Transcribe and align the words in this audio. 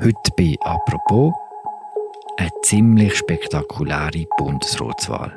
Heute 0.00 0.32
bei 0.36 0.56
«Apropos» 0.60 1.32
eine 2.38 2.50
ziemlich 2.62 3.14
spektakuläre 3.14 4.26
Bundesratswahl. 4.38 5.34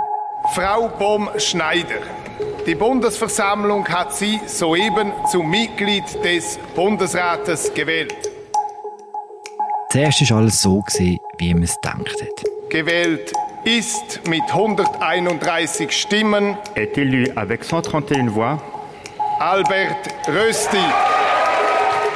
Frau 0.53 0.87
Bohm-Schneider, 0.87 1.99
die 2.65 2.75
Bundesversammlung 2.75 3.85
hat 3.87 4.15
Sie 4.15 4.39
soeben 4.45 5.11
zum 5.29 5.49
Mitglied 5.49 6.05
des 6.23 6.57
Bundesrates 6.73 7.73
gewählt. 7.73 8.15
Zuerst 9.89 10.31
war 10.31 10.37
alles 10.37 10.61
so, 10.61 10.81
wie 11.37 11.53
man 11.53 11.63
es 11.63 11.75
gedacht 11.75 12.21
hat. 12.21 12.69
Gewählt 12.69 13.33
ist 13.65 14.25
mit 14.27 14.43
131 14.47 15.91
Stimmen. 15.91 16.57
Est 16.75 16.97
élu 16.97 17.29
avec 17.35 17.63
131 17.63 18.33
voix. 18.33 18.59
Albert 19.39 20.07
Rösti. 20.27 21.04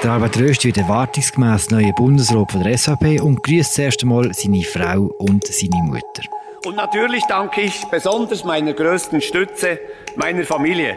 Der 0.01 0.13
Albert 0.13 0.39
Rösti 0.39 0.69
wird 0.69 0.77
erwartungsgemäß 0.77 1.71
neuer 1.71 1.91
Bundesrat 1.91 2.53
von 2.53 2.63
der 2.63 2.77
SVP 2.77 3.19
und 3.19 3.43
grüßt 3.43 3.73
zuerst 3.73 4.01
einmal 4.01 4.33
seine 4.33 4.63
Frau 4.63 5.11
und 5.17 5.45
seine 5.45 5.83
Mutter. 5.83 6.23
Und 6.65 6.77
natürlich 6.77 7.25
danke 7.27 7.61
ich 7.61 7.83
besonders 7.91 8.45
meiner 8.45 8.71
größten 8.71 9.19
Stütze, 9.19 9.77
meiner 10.15 10.43
Familie. 10.43 10.95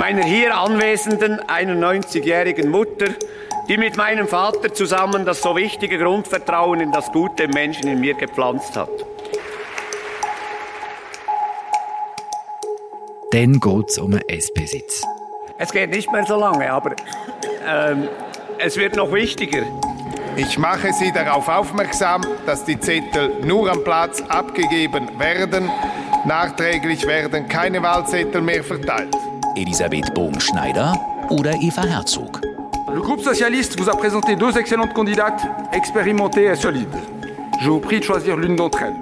Meiner 0.00 0.24
hier 0.24 0.56
anwesenden 0.56 1.38
91-jährigen 1.42 2.72
Mutter, 2.72 3.06
die 3.68 3.76
mit 3.76 3.96
meinem 3.96 4.26
Vater 4.26 4.74
zusammen 4.74 5.24
das 5.24 5.40
so 5.40 5.54
wichtige 5.54 5.98
Grundvertrauen 5.98 6.80
in 6.80 6.90
das 6.90 7.12
gute 7.12 7.46
Menschen 7.46 7.86
in 7.86 8.00
mir 8.00 8.14
gepflanzt 8.14 8.76
hat. 8.76 8.90
Dann 13.30 13.60
geht 13.60 13.88
es 13.90 13.98
um 13.98 14.10
einen 14.10 14.22
SP-Sitz. 14.26 15.04
Es 15.60 15.72
geht 15.72 15.90
nicht 15.90 16.10
mehr 16.10 16.24
so 16.24 16.36
lange, 16.36 16.70
aber 16.72 16.94
ähm, 17.68 18.08
es 18.58 18.76
wird 18.76 18.96
noch 18.96 19.12
wichtiger. 19.12 19.62
Ich 20.36 20.58
mache 20.58 20.92
Sie 20.92 21.12
darauf 21.12 21.48
aufmerksam, 21.48 22.22
dass 22.46 22.64
die 22.64 22.78
Zettel 22.78 23.32
nur 23.44 23.70
am 23.70 23.82
Platz 23.82 24.22
abgegeben 24.28 25.08
werden. 25.18 25.70
Nachträglich 26.24 27.06
werden 27.06 27.48
keine 27.48 27.82
Wahlzettel 27.82 28.40
mehr 28.40 28.62
verteilt. 28.62 29.14
Elisabeth 29.56 30.12
Bohm-Schneider 30.14 30.94
oder 31.30 31.52
Eva 31.60 31.84
Herzog. 31.84 32.40
Le 32.92 33.00
groupe 33.00 33.22
socialiste 33.22 33.78
vous 33.78 33.88
a 33.88 33.96
présenté 33.96 34.36
deux 34.36 34.56
excellentes 34.56 34.94
candidates, 34.94 35.42
expérimentées 35.72 36.46
et 36.46 36.54
solides. 36.54 36.96
Je 37.60 37.68
vous 37.68 37.80
prie 37.80 37.98
de 37.98 38.04
choisir 38.04 38.36
l'une 38.36 38.56
d'entre 38.56 38.82
elles. 38.82 39.00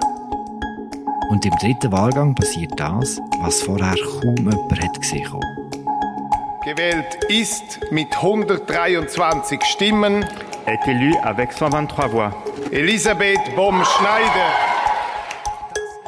Und 1.29 1.45
im 1.45 1.53
dritten 1.61 1.91
Wahlgang 1.91 2.33
passiert 2.35 2.71
das, 2.77 3.19
was 3.41 3.61
vorher 3.61 3.95
kaum 4.21 4.35
jemand 4.37 4.81
hat 4.81 4.99
gesehen 4.99 5.31
hat. 5.31 5.56
Gewählt 6.67 7.23
ist 7.29 7.79
mit 7.91 8.13
123 8.13 9.63
Stimmen 9.63 10.25
Est 10.65 10.85
élu 10.85 11.15
avec 11.23 11.53
123 11.53 12.11
voix. 12.11 12.33
Elisabeth 12.71 13.39
Bohm-Schneider. 13.55 14.51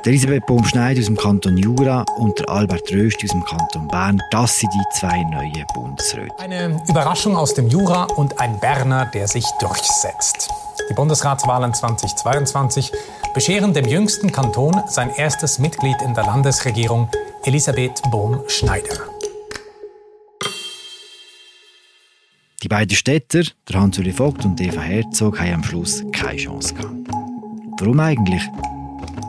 Der 0.04 0.12
Elisabeth 0.12 0.46
Baum-Schneider 0.48 1.00
aus 1.00 1.06
dem 1.06 1.16
Kanton 1.16 1.56
Jura 1.56 2.04
und 2.18 2.40
der 2.40 2.50
Albert 2.50 2.92
Rösti 2.92 3.28
aus 3.28 3.32
dem 3.32 3.46
Kanton 3.46 3.88
Bern, 3.88 4.22
das 4.32 4.60
sind 4.60 4.74
die 4.74 5.00
zwei 5.00 5.24
neuen 5.32 5.66
Bundesräte. 5.74 6.38
Eine 6.38 6.78
Überraschung 6.90 7.38
aus 7.38 7.54
dem 7.54 7.70
Jura 7.70 8.04
und 8.18 8.42
ein 8.42 8.60
Berner, 8.60 9.06
der 9.06 9.30
sich 9.30 9.46
durchsetzt. 9.62 10.50
Die 10.90 10.94
Bundesratswahlen 10.94 11.74
2022 11.74 12.92
bescheren 13.34 13.74
dem 13.74 13.86
jüngsten 13.86 14.30
Kanton 14.34 14.84
sein 14.88 15.10
erstes 15.16 15.58
Mitglied 15.58 16.02
in 16.02 16.14
der 16.16 16.26
Landesregierung, 16.26 17.08
Elisabeth 17.46 18.02
Bohm-Schneider. 18.12 19.19
Die 22.70 22.76
beiden 22.76 22.96
Städter, 22.96 23.42
der 23.68 23.82
Hans-Uli 23.82 24.12
Vogt 24.12 24.46
und 24.46 24.62
Eva 24.62 24.82
Herzog, 24.82 25.40
haben 25.40 25.56
am 25.56 25.64
Schluss 25.64 26.04
keine 26.12 26.38
Chance 26.38 26.76
gehabt. 26.76 27.10
Warum 27.80 28.00
eigentlich? 28.00 28.44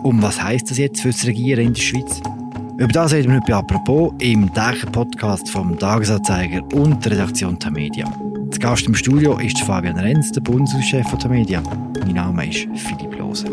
Und 0.02 0.20
was 0.20 0.42
heisst 0.42 0.70
das 0.70 0.76
jetzt 0.76 1.00
für 1.00 1.08
das 1.08 1.24
Regieren 1.24 1.68
in 1.68 1.72
der 1.72 1.80
Schweiz? 1.80 2.20
Über 2.76 2.92
das 2.92 3.14
reden 3.14 3.28
wir 3.28 3.36
heute 3.36 3.50
bei 3.50 3.56
«Apropos» 3.56 4.12
im 4.18 4.52
täglichen 4.52 4.92
Podcast 4.92 5.48
vom 5.48 5.78
Tagesanzeiger 5.78 6.62
und 6.74 7.02
der 7.02 7.12
Redaktion 7.12 7.58
der 7.58 7.70
Media. 7.70 8.04
Der 8.52 8.58
Gast 8.58 8.86
im 8.86 8.94
Studio 8.94 9.38
ist 9.38 9.58
Fabian 9.60 9.98
Renz, 9.98 10.30
der 10.32 10.42
Bundeshauschef 10.42 11.10
der 11.16 11.30
Media. 11.30 11.62
Mein 11.98 12.16
Name 12.16 12.46
ist 12.46 12.68
Philipp 12.76 13.18
Lose. 13.18 13.46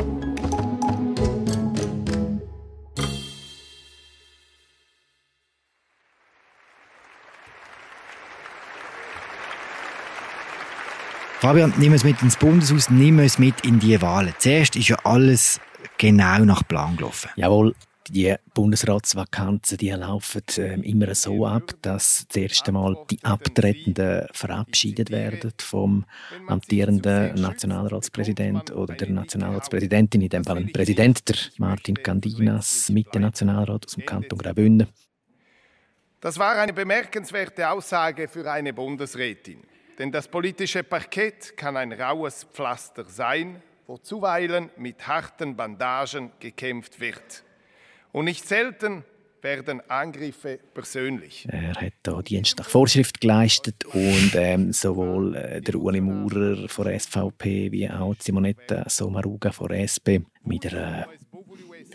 Fabian, 11.47 11.74
nimm 11.78 11.94
es 11.94 12.03
mit 12.03 12.22
ins 12.22 12.35
Bundeshaus, 12.35 12.90
nimm 12.90 13.19
es 13.19 13.40
mit 13.40 13.62
in 13.62 13.80
die 13.80 14.02
Wahlen. 14.02 14.34
Zuerst 14.38 14.75
ist 14.75 14.90
ja 14.90 14.97
alles 15.06 15.62
genau 15.97 16.44
nach 16.44 16.68
Plan 16.68 16.97
gelaufen. 16.97 17.30
Jawohl, 17.38 17.74
die 18.09 18.35
Bundesratsvakanzen 18.53 19.78
die 19.78 19.91
laufen 19.91 20.41
äh, 20.57 20.74
immer 20.81 21.16
so 21.16 21.46
ab, 21.46 21.72
dass 21.81 22.25
zuerst 22.28 22.68
einmal 22.68 22.97
die 23.09 23.24
Abtretenden 23.24 24.28
verabschiedet 24.34 25.09
werden 25.09 25.53
vom 25.59 26.03
amtierenden 26.47 27.36
Nationalratspräsident 27.36 28.72
oder 28.72 28.96
der 28.96 29.09
Nationalratspräsidentin, 29.09 30.19
in 30.19 30.28
dem 30.28 30.44
Fall 30.44 30.57
ein 30.57 30.74
Präsident, 30.74 31.30
der 31.30 31.38
Martin 31.59 31.96
Candinas, 31.96 32.90
mit 32.90 33.16
dem 33.16 33.22
Nationalrat 33.22 33.86
aus 33.86 33.94
dem 33.94 34.06
Kanton 34.06 34.38
Graubünden. 34.38 34.90
Das 36.19 36.38
war 36.38 36.57
eine 36.57 36.74
bemerkenswerte 36.74 37.69
Aussage 37.69 38.28
für 38.28 38.52
eine 38.52 38.74
Bundesrätin. 38.74 39.62
Denn 39.97 40.12
das 40.12 40.28
politische 40.28 40.84
Parkett 40.84 41.58
kann 41.58 41.75
ein 41.75 41.91
raues 41.91 42.44
Pflaster 42.53 43.06
sein, 43.06 43.62
wo 43.88 43.97
zuweilen 43.97 44.69
mit 44.78 45.08
harten 45.08 45.56
Bandagen 45.56 46.31
gekämpft 46.40 47.00
wird. 47.00 47.44
Und 48.12 48.25
nicht 48.25 48.47
selten 48.47 49.03
werden 49.41 49.81
Angriffe 49.90 50.59
persönlich. 50.74 51.47
Er 51.50 51.74
hat 51.75 51.94
da 52.03 52.22
Dienst 52.22 52.57
nach 52.57 52.69
Vorschrift 52.69 53.22
geleistet 53.22 53.86
und 53.86 54.31
ähm, 54.36 54.74
sowohl 54.74 55.36
äh, 55.36 55.62
der 55.62 55.75
Uli 55.75 56.02
Maurer 56.02 56.68
von 56.68 57.00
SVP 57.00 57.72
wie 57.72 57.90
auch 57.90 58.16
Simonetta 58.19 58.90
Sommaruga 58.90 59.52
von 59.52 59.72
SP 59.72 60.22
mit 60.44 60.66
einer 60.66 61.07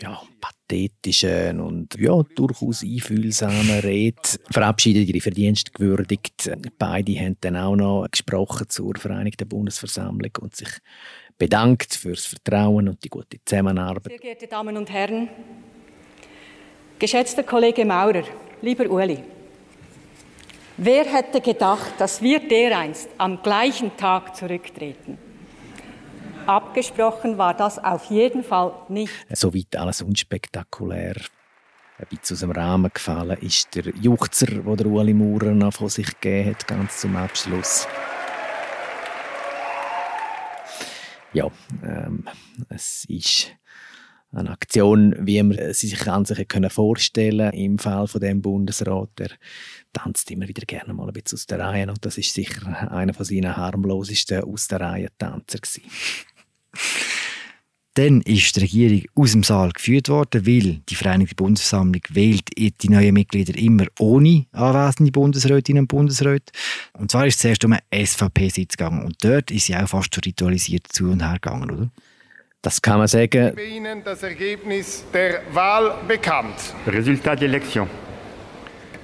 ja, 0.01 0.21
pathetischen 0.67 1.59
und 1.59 1.95
ja, 1.99 2.21
durchaus 2.35 2.83
einfühlsamen 2.83 3.79
Rede 3.79 4.21
verabschiedet, 4.51 5.07
ihre 5.07 5.21
Verdienste 5.21 5.71
gewürdigt. 5.71 6.51
Beide 6.77 7.13
haben 7.19 7.37
dann 7.41 7.57
auch 7.57 7.75
noch 7.75 8.07
gesprochen 8.09 8.67
zur 8.69 8.95
Vereinigten 8.95 9.47
Bundesversammlung 9.47 10.31
und 10.41 10.55
sich 10.55 10.69
bedankt 11.37 11.93
für 11.95 12.11
das 12.11 12.25
Vertrauen 12.25 12.87
und 12.87 13.03
die 13.03 13.09
gute 13.09 13.37
Zusammenarbeit. 13.45 14.05
Sehr 14.07 14.17
geehrte 14.19 14.47
Damen 14.47 14.77
und 14.77 14.89
Herren, 14.89 15.29
geschätzter 16.99 17.43
Kollege 17.43 17.85
Maurer, 17.85 18.23
lieber 18.61 18.89
Uli, 18.89 19.19
wer 20.77 21.05
hätte 21.05 21.41
gedacht, 21.41 21.93
dass 21.97 22.21
wir 22.21 22.39
dereinst 22.47 23.09
am 23.17 23.41
gleichen 23.41 23.95
Tag 23.97 24.35
zurücktreten? 24.35 25.17
Abgesprochen 26.45 27.37
war 27.37 27.53
das 27.53 27.79
auf 27.79 28.05
jeden 28.05 28.43
Fall 28.43 28.73
nicht. 28.89 29.13
Soweit 29.31 29.75
alles 29.75 30.01
unspektakulär. 30.01 31.15
Ein 31.97 32.07
bisschen 32.09 32.35
aus 32.35 32.39
dem 32.41 32.51
Rahmen 32.51 32.91
gefallen 32.93 33.37
ist 33.39 33.73
der 33.75 33.93
Juchzer, 33.95 34.47
den 34.47 34.75
der 34.75 34.87
Uli 34.87 35.13
Maurer 35.13 35.51
noch 35.51 35.73
von 35.73 35.89
sich 35.89 36.19
gegeben 36.19 36.49
hat, 36.49 36.67
ganz 36.67 36.99
zum 36.99 37.15
Abschluss. 37.15 37.87
Ja, 41.31 41.49
ähm, 41.83 42.25
es 42.69 43.05
ist 43.05 43.51
eine 44.33 44.49
Aktion, 44.49 45.15
wie 45.19 45.41
man 45.43 45.73
sie 45.73 45.87
sich 45.87 46.07
an 46.07 46.25
sich 46.25 46.47
können 46.47 47.51
im 47.51 47.77
Fall 47.77 48.07
von 48.07 48.19
dem 48.19 48.41
Bundesrat. 48.41 49.09
Der 49.17 49.29
tanzt 49.93 50.29
immer 50.31 50.47
wieder 50.47 50.65
gerne 50.65 50.93
mal 50.93 51.07
ein 51.07 51.13
bisschen 51.13 51.37
aus 51.37 51.45
der 51.45 51.59
Reihe 51.59 51.87
und 51.87 52.03
das 52.05 52.17
ist 52.17 52.33
sicher 52.33 52.91
einer 52.91 53.13
von 53.13 53.25
seinen 53.25 53.55
harmlosesten 53.55 54.43
aus 54.43 54.67
der 54.67 54.81
Reihe 54.81 55.09
Tänzer 55.17 55.59
gewesen. 55.59 55.83
Dann 57.95 58.21
ist 58.21 58.55
die 58.55 58.61
Regierung 58.61 59.03
aus 59.15 59.33
dem 59.33 59.43
Saal 59.43 59.71
geführt 59.71 60.09
worden, 60.09 60.47
weil 60.47 60.81
die 60.89 60.95
Vereinigte 60.95 61.35
Bundesversammlung 61.35 62.01
wählt 62.09 62.49
die 62.57 62.89
neuen 62.89 63.13
Mitglieder 63.13 63.55
immer 63.55 63.85
ohne 63.99 64.47
anwesende 64.51 65.11
Bundesrätinnen 65.11 65.83
und 65.83 65.87
Bundesräte. 65.89 66.51
Und 66.93 67.11
zwar 67.11 67.27
ist 67.27 67.35
es 67.35 67.41
zuerst 67.41 67.63
um 67.65 67.73
einen 67.73 68.05
SVP-Sitz 68.05 68.77
gegangen. 68.77 69.05
Und 69.05 69.17
dort 69.23 69.51
ist 69.51 69.67
sie 69.67 69.75
auch 69.75 69.87
fast 69.87 70.17
ritualisiert 70.25 70.87
zu 70.89 71.11
und 71.11 71.21
her 71.21 71.33
gegangen, 71.39 71.69
oder? 71.69 71.89
Das 72.63 72.81
kann 72.81 72.97
man 72.97 73.07
sagen. 73.07 73.49
Ich 73.49 73.55
gebe 73.55 73.63
Ihnen 73.63 74.03
das 74.03 74.23
Ergebnis 74.23 75.03
der 75.13 75.41
Wahl 75.51 75.95
bekannt. 76.07 76.55
Résultat 76.87 77.35
de 77.35 77.47
l'élection. 77.47 77.87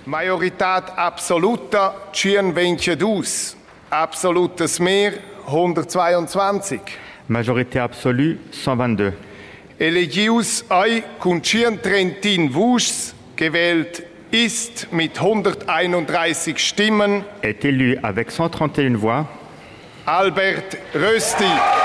Majoritat 0.05 0.97
absoluta 0.97 1.93
122. 2.13 3.55
Absolutes 3.91 4.79
Mehr 4.79 5.13
122. 5.45 6.79
Majorité 7.29 7.79
absolue 7.79 8.37
122. 8.51 9.13
Elegius 9.79 10.65
ei 10.69 11.03
con 11.19 11.41
131 11.43 12.49
Vus 12.51 13.13
gewählt 13.35 14.03
ist 14.31 14.91
mit 14.91 15.15
131 15.15 16.57
Stimmen 16.57 17.23
Est 17.41 17.63
élu 17.63 17.97
avec 18.01 18.31
131 18.31 18.97
voix. 18.97 19.27
Albert 20.05 20.75
Rösti. 20.93 21.78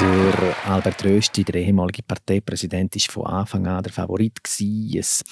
Der 0.00 0.56
Albert 0.66 1.04
Rösti, 1.04 1.44
der 1.44 1.56
ehemalige 1.56 2.02
Parteipräsident, 2.02 2.94
war 2.94 3.12
von 3.12 3.26
Anfang 3.26 3.66
an 3.66 3.82
der 3.82 3.92
Favorit. 3.92 4.42
Gewesen. 4.42 4.98
Es 4.98 5.22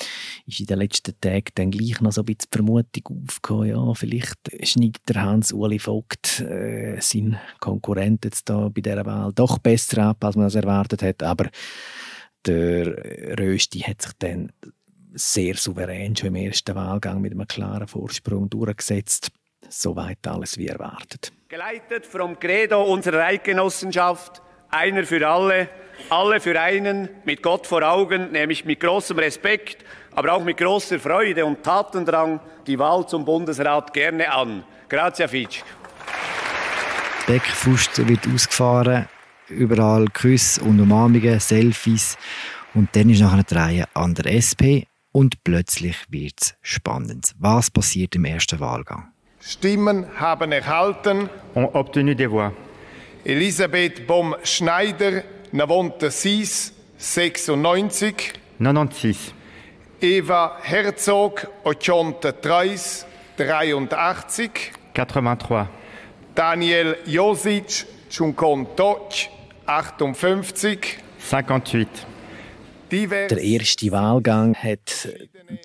ist 0.46 0.60
in 0.60 0.66
den 0.66 0.78
letzten 0.80 1.18
Tagen 1.18 1.52
dann 1.54 1.70
gleich 1.70 2.02
noch 2.02 2.12
so 2.12 2.20
ein 2.20 2.26
bisschen 2.26 2.50
die 2.52 2.56
Vermutung 2.56 3.22
aufgekommen, 3.24 3.68
ja, 3.70 3.94
vielleicht 3.94 4.36
schneidet 4.62 5.08
der 5.08 5.22
Hans-Uli 5.22 5.78
Vogt 5.78 6.40
äh, 6.40 7.00
seinen 7.00 7.38
Konkurrent 7.60 8.26
jetzt 8.26 8.50
da 8.50 8.68
bei 8.68 8.82
dieser 8.82 9.06
Wahl 9.06 9.32
doch 9.32 9.58
besser 9.58 10.02
ab, 10.02 10.22
als 10.22 10.36
man 10.36 10.44
das 10.44 10.54
erwartet 10.54 11.02
hat. 11.02 11.22
Aber 11.22 11.48
der 12.44 13.38
Rösti 13.38 13.80
hat 13.80 14.02
sich 14.02 14.12
dann 14.18 14.52
sehr 15.14 15.54
souverän 15.54 16.14
schon 16.14 16.28
im 16.28 16.36
ersten 16.36 16.74
Wahlgang 16.74 17.22
mit 17.22 17.32
einem 17.32 17.46
klaren 17.46 17.88
Vorsprung 17.88 18.50
durchgesetzt. 18.50 19.30
Soweit 19.70 20.26
alles 20.26 20.58
wie 20.58 20.68
erwartet. 20.68 21.32
Geleitet 21.48 22.04
vom 22.04 22.38
Credo 22.38 22.82
unserer 22.84 23.24
Eidgenossenschaft 23.24 24.42
einer 24.70 25.04
für 25.04 25.26
alle, 25.26 25.68
alle 26.10 26.40
für 26.40 26.60
einen, 26.60 27.08
mit 27.24 27.42
Gott 27.42 27.66
vor 27.66 27.82
Augen, 27.82 28.32
nämlich 28.32 28.64
mit 28.64 28.80
großem 28.80 29.18
Respekt, 29.18 29.84
aber 30.14 30.32
auch 30.32 30.44
mit 30.44 30.56
großer 30.56 30.98
Freude 30.98 31.44
und 31.44 31.62
Tatendrang 31.62 32.40
die 32.66 32.78
Wahl 32.78 33.06
zum 33.06 33.24
Bundesrat 33.24 33.92
gerne 33.92 34.32
an. 34.32 34.64
Grazie 34.88 35.28
Fitsch. 35.28 35.62
Beckfust 37.26 38.08
wird 38.08 38.26
ausgefahren, 38.32 39.06
überall 39.48 40.06
Küsse 40.12 40.62
und 40.62 40.80
Umarmungen, 40.80 41.38
Selfies 41.40 42.16
und 42.74 42.88
dann 42.96 43.10
ist 43.10 43.20
nachher 43.20 43.44
eine 43.50 43.60
Reihe 43.60 43.84
an 43.94 44.14
der 44.14 44.32
SP 44.32 44.88
und 45.12 45.42
plötzlich 45.44 45.96
wird 46.08 46.40
es 46.40 46.54
spannend. 46.62 47.32
Was 47.38 47.70
passiert 47.70 48.14
im 48.14 48.24
ersten 48.24 48.60
Wahlgang? 48.60 49.12
Stimmen 49.40 50.06
haben 50.18 50.52
erhalten. 50.52 51.28
Ont 51.54 51.74
obtenu 51.74 52.14
des 52.14 52.30
voix. 52.30 52.52
Elisabeth 53.28 54.06
Baum-Schneider, 54.06 55.22
96, 55.52 56.72
96. 56.96 58.32
96. 58.58 59.34
Eva 60.00 60.56
Herzog, 60.62 61.46
83, 61.62 63.04
83. 63.36 64.72
83. 64.94 65.68
Daniel 66.34 66.96
Josic, 67.04 67.84
Chunkon 68.08 68.66
Toc, 68.74 69.12
58. 69.66 70.96
58. 71.18 71.86
Divers. 72.90 73.28
Der 73.28 73.42
erste 73.42 73.92
Wahlgang 73.92 74.54
hat 74.54 75.06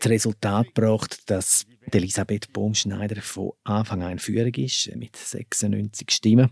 das 0.01 0.09
Resultat 0.09 0.75
gebracht, 0.75 1.29
dass 1.29 1.65
Elisabeth 1.91 2.51
Baumschneider 2.53 3.21
von 3.21 3.51
Anfang 3.63 4.03
an 4.03 4.19
Führung 4.19 4.53
ist, 4.55 4.95
mit 4.95 5.15
96 5.15 6.09
Stimmen. 6.11 6.51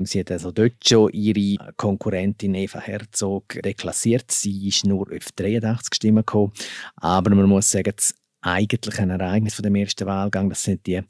Sie 0.00 0.20
hat 0.20 0.30
also 0.30 0.50
dort 0.50 0.86
schon 0.86 1.12
ihre 1.12 1.72
Konkurrentin 1.76 2.54
Eva 2.54 2.80
Herzog 2.80 3.60
deklassiert. 3.62 4.30
Sie 4.30 4.68
ist 4.68 4.84
nur 4.86 5.06
auf 5.12 5.32
83 5.36 5.94
Stimmen 5.94 6.24
gekommen. 6.24 6.52
Aber 6.96 7.34
man 7.34 7.46
muss 7.46 7.70
sagen, 7.70 7.92
das 7.94 8.14
eigentliche 8.40 9.02
Ereignis 9.02 9.56
dem 9.56 9.74
ersten 9.76 10.06
Wahlgang, 10.06 10.48
das 10.48 10.62
sind 10.62 10.86
die 10.86 11.00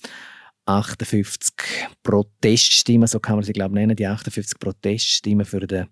58 0.66 1.54
Proteststimmen, 2.02 3.06
so 3.06 3.20
kann 3.20 3.36
man 3.36 3.44
sie 3.44 3.52
glaube 3.52 3.74
ich 3.74 3.80
nennen, 3.80 3.96
die 3.96 4.06
58 4.06 4.58
Proteststimmen 4.58 5.44
für 5.44 5.66
den 5.66 5.86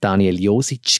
Daniel 0.00 0.40
Josic. 0.40 0.98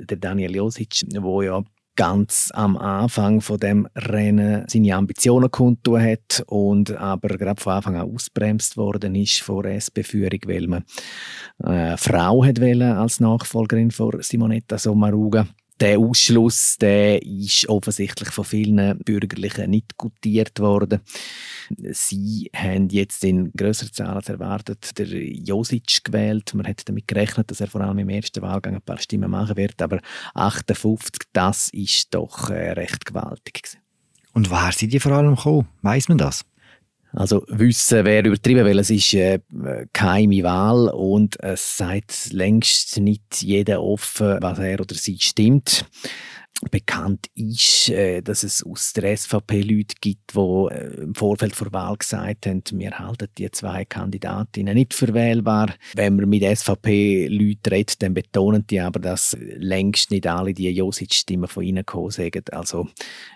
Der 0.00 0.16
Daniel 0.16 0.56
Josic, 0.56 1.02
wo 1.20 1.42
ja 1.42 1.62
ganz 1.96 2.50
am 2.54 2.76
Anfang 2.76 3.40
von 3.40 3.58
dem 3.58 3.86
Rennen 3.96 4.64
seine 4.68 4.94
Ambitionen 4.96 5.50
kundtun 5.50 6.02
hat 6.02 6.42
und 6.46 6.90
aber 6.92 7.36
gerade 7.36 7.60
von 7.60 7.74
Anfang 7.74 7.96
an 7.96 8.10
ausbremst 8.10 8.76
worden 8.76 9.14
ist 9.14 9.40
vor 9.40 9.64
SP-Führung, 9.66 10.40
weil 10.46 10.66
man 10.66 10.84
eine 11.62 11.96
Frau 11.98 12.44
hat 12.44 12.60
als 12.60 13.20
Nachfolgerin 13.20 13.90
von 13.90 14.22
Simonetta 14.22 14.78
Sommaruga 14.78 15.46
der 15.82 15.98
Ausschluss 15.98 16.76
der 16.78 17.20
ist 17.22 17.68
offensichtlich 17.68 18.30
von 18.30 18.44
vielen 18.44 18.98
Bürgerlichen 19.00 19.68
nicht 19.68 19.96
gutiert 19.96 20.60
worden. 20.60 21.00
Sie 21.90 22.48
haben 22.54 22.88
jetzt 22.88 23.24
in 23.24 23.52
größeren 23.52 23.92
Zahlen 23.92 24.16
als 24.16 24.28
erwartet 24.28 24.96
der 24.96 25.08
Josic 25.08 26.04
gewählt. 26.04 26.54
Man 26.54 26.68
hat 26.68 26.88
damit 26.88 27.08
gerechnet, 27.08 27.50
dass 27.50 27.60
er 27.60 27.66
vor 27.66 27.80
allem 27.80 27.98
im 27.98 28.10
ersten 28.10 28.42
Wahlgang 28.42 28.76
ein 28.76 28.82
paar 28.82 28.98
Stimmen 28.98 29.32
machen 29.32 29.56
wird, 29.56 29.82
aber 29.82 29.98
58, 30.34 31.28
das 31.32 31.68
ist 31.70 32.14
doch 32.14 32.50
äh, 32.50 32.70
recht 32.72 33.04
gewaltig. 33.04 33.76
Und 34.34 34.50
woher 34.50 34.72
sind 34.72 34.92
die 34.92 35.00
vor 35.00 35.12
allem 35.12 35.34
gekommen? 35.34 35.66
Weiß 35.82 36.08
man 36.08 36.18
das? 36.18 36.44
Also 37.12 37.44
wissen 37.48 38.04
wäre 38.04 38.28
übertrieben, 38.28 38.64
weil 38.64 38.78
es 38.78 38.90
ist 38.90 39.12
äh, 39.14 39.40
keine 39.92 40.42
Wahl 40.42 40.88
und 40.88 41.38
es 41.42 41.76
sagt 41.76 42.32
längst 42.32 42.98
nicht 42.98 43.42
jeder 43.42 43.82
offen, 43.82 44.38
was 44.40 44.58
er 44.58 44.80
oder 44.80 44.94
sie 44.94 45.18
stimmt. 45.20 45.84
Bekannt 46.70 47.26
ist, 47.34 47.88
äh, 47.88 48.22
dass 48.22 48.44
es 48.44 48.62
aus 48.62 48.92
der 48.92 49.16
SVP 49.16 49.62
Leute 49.62 49.96
gibt, 50.00 50.34
die 50.34 50.38
äh, 50.38 51.02
im 51.02 51.14
Vorfeld 51.14 51.56
vor 51.56 51.72
Wahl 51.72 51.96
gesagt 51.96 52.46
haben, 52.46 52.62
wir 52.74 52.98
halten 52.98 53.28
die 53.36 53.50
zwei 53.50 53.84
Kandidatinnen 53.84 54.74
nicht 54.74 54.94
für 54.94 55.12
wählbar. 55.12 55.74
Wenn 55.94 56.16
man 56.16 56.28
mit 56.28 56.44
SVP-Leuten 56.44 57.68
redet, 57.68 58.00
dann 58.02 58.14
betonen 58.14 58.64
die 58.66 58.80
aber, 58.80 59.00
dass 59.00 59.36
längst 59.40 60.12
nicht 60.12 60.26
alle 60.26 60.54
die 60.54 60.70
Josic-Stimmen 60.70 61.48
von 61.48 61.64
ihnen 61.64 61.84
kommen 61.84 62.10
sagen. 62.10 62.44
Also 62.52 62.88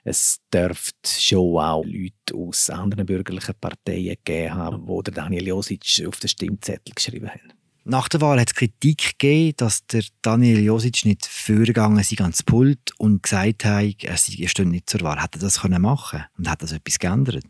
es 0.05 0.41
dürfte 0.55 0.95
schon 1.05 1.59
auch 1.59 1.85
Leute 1.85 2.35
aus 2.35 2.71
anderen 2.71 3.07
bürgerlichen 3.07 3.55
Parteien 3.61 4.17
gegeben 4.25 4.55
haben, 4.55 4.87
die 5.05 5.11
Daniel 5.11 5.49
Josic 5.49 6.05
auf 6.07 6.21
den 6.21 6.29
Stimmzettel 6.29 6.95
geschrieben 6.95 7.29
haben. 7.29 7.66
Nach 7.89 8.09
der 8.09 8.21
Wahl 8.21 8.41
hat 8.41 8.49
es 8.49 8.55
Kritik 8.57 9.17
gegeben, 9.17 9.55
dass 9.59 9.87
der 9.87 10.03
Daniel 10.21 10.59
Josic 10.59 11.05
nicht 11.05 11.25
vorgegangen 11.25 12.01
ist 12.01 12.21
ans 12.21 12.43
Pult 12.43 12.91
und 12.99 13.23
gesagt 13.23 13.65
hat, 13.65 14.03
er 14.03 14.17
stehe 14.17 14.69
nicht 14.69 14.91
zur 14.91 15.03
Wahl. 15.03 15.23
Hätte 15.23 15.39
er 15.39 15.43
das 15.43 15.61
können 15.61 15.81
machen 15.83 16.25
und 16.37 16.51
hat 16.51 16.63
das 16.63 16.73
etwas 16.73 16.99
geändert? 16.99 17.45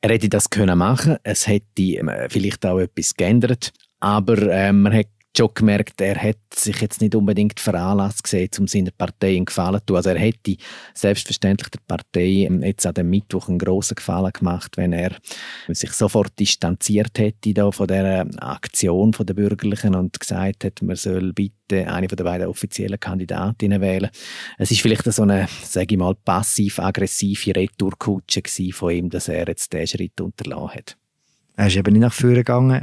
Er 0.00 0.10
hätte 0.10 0.28
das 0.28 0.50
können 0.50 0.76
machen. 0.76 1.16
Es 1.22 1.46
hätte 1.46 1.80
äh, 1.80 2.28
vielleicht 2.28 2.66
auch 2.66 2.80
etwas 2.80 3.14
geändert. 3.14 3.72
Aber 4.00 4.36
äh, 4.36 4.72
man 4.72 4.92
hat 4.92 5.06
schon 5.40 5.54
gemerkt, 5.54 6.00
er 6.02 6.22
hat 6.22 6.36
sich 6.54 6.82
jetzt 6.82 7.00
nicht 7.00 7.14
unbedingt 7.14 7.60
veranlasst 7.60 8.24
gesehen, 8.24 8.50
um 8.58 8.66
seiner 8.66 8.90
Partei 8.90 9.36
einen 9.36 9.46
Gefallen 9.46 9.80
zu 9.80 9.86
tun. 9.86 9.96
Also 9.96 10.10
er 10.10 10.18
hätte 10.18 10.56
selbstverständlich 10.92 11.70
der 11.70 11.80
Partei 11.86 12.44
ähm, 12.46 12.62
jetzt 12.62 12.86
an 12.86 12.92
dem 12.92 13.08
Mittwoch 13.08 13.48
einen 13.48 13.58
grossen 13.58 13.94
Gefallen 13.94 14.32
gemacht, 14.32 14.76
wenn 14.76 14.92
er 14.92 15.16
sich 15.68 15.92
sofort 15.92 16.38
distanziert 16.38 17.18
hätte 17.18 17.54
da 17.54 17.70
von 17.70 17.88
der 17.88 18.26
Aktion 18.38 19.12
der 19.12 19.32
Bürgerlichen 19.32 19.94
und 19.94 20.20
gesagt 20.20 20.64
hätte, 20.64 20.84
man 20.84 20.96
soll 20.96 21.32
bitte 21.32 21.90
eine 21.90 22.06
den 22.06 22.24
beiden 22.24 22.46
offiziellen 22.46 23.00
Kandidatinnen 23.00 23.80
wählen. 23.80 24.10
Es 24.58 24.70
ist 24.70 24.82
vielleicht 24.82 25.10
so 25.10 25.22
eine, 25.22 25.48
sage 25.64 25.94
ich 25.94 25.98
mal, 25.98 26.14
passiv-aggressive 26.16 27.56
Retourkutsche 27.56 28.42
von 28.72 28.90
ihm, 28.90 29.08
dass 29.08 29.28
er 29.28 29.48
jetzt 29.48 29.72
diesen 29.72 29.86
Schritt 29.86 30.20
unterlassen 30.20 30.74
hat. 30.74 30.96
Er 31.56 31.66
ist 31.68 31.76
eben 31.76 31.92
nicht 31.92 32.02
nach 32.02 32.12
vorne 32.12 32.36
gegangen, 32.36 32.82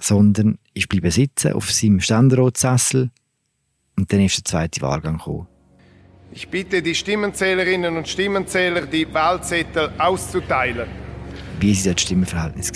sondern 0.00 0.58
ist 0.74 0.88
bleiben 0.88 1.10
sitzen 1.10 1.52
auf 1.52 1.70
seinem 1.70 2.00
Ständeratssessel 2.00 3.10
und 3.96 4.12
dann 4.12 4.20
ist 4.20 4.38
der 4.38 4.44
zweite 4.44 4.80
Wahlgang 4.82 5.18
gekommen. 5.18 5.46
Ich 6.32 6.48
bitte 6.48 6.80
die 6.80 6.94
Stimmenzählerinnen 6.94 7.96
und 7.96 8.06
Stimmenzähler, 8.06 8.82
die 8.82 9.12
Wahlzettel 9.12 9.90
auszuteilen. 9.98 10.88
Wie 11.58 11.76
war 11.84 11.92
das 11.92 12.02
Stimmenverhältnis? 12.02 12.72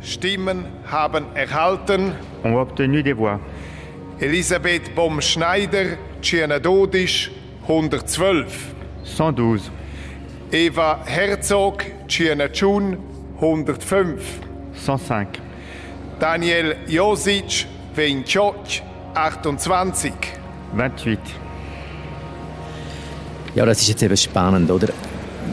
Stimmen 0.00 0.66
haben 0.86 1.24
erhalten. 1.34 2.12
Ont 2.42 2.56
obtenu 2.56 3.02
des 3.02 3.16
voix. 3.16 3.40
Elisabeth 4.18 4.94
Baum-Schneider, 4.94 5.96
Dodisch, 6.60 7.30
112. 7.62 8.74
112. 9.18 9.70
Eva 10.52 11.04
Herzog, 11.06 11.84
Tschun, 12.06 12.98
105. 13.40 14.20
105. 14.74 15.44
Daniel 16.18 16.76
Josic, 16.86 17.66
28, 17.96 18.82
28. 19.14 20.12
28. 20.76 21.18
Ja, 23.54 23.64
das 23.64 23.80
ist 23.82 23.88
jetzt 23.88 24.02
eben 24.02 24.16
spannend, 24.16 24.70
oder? 24.70 24.88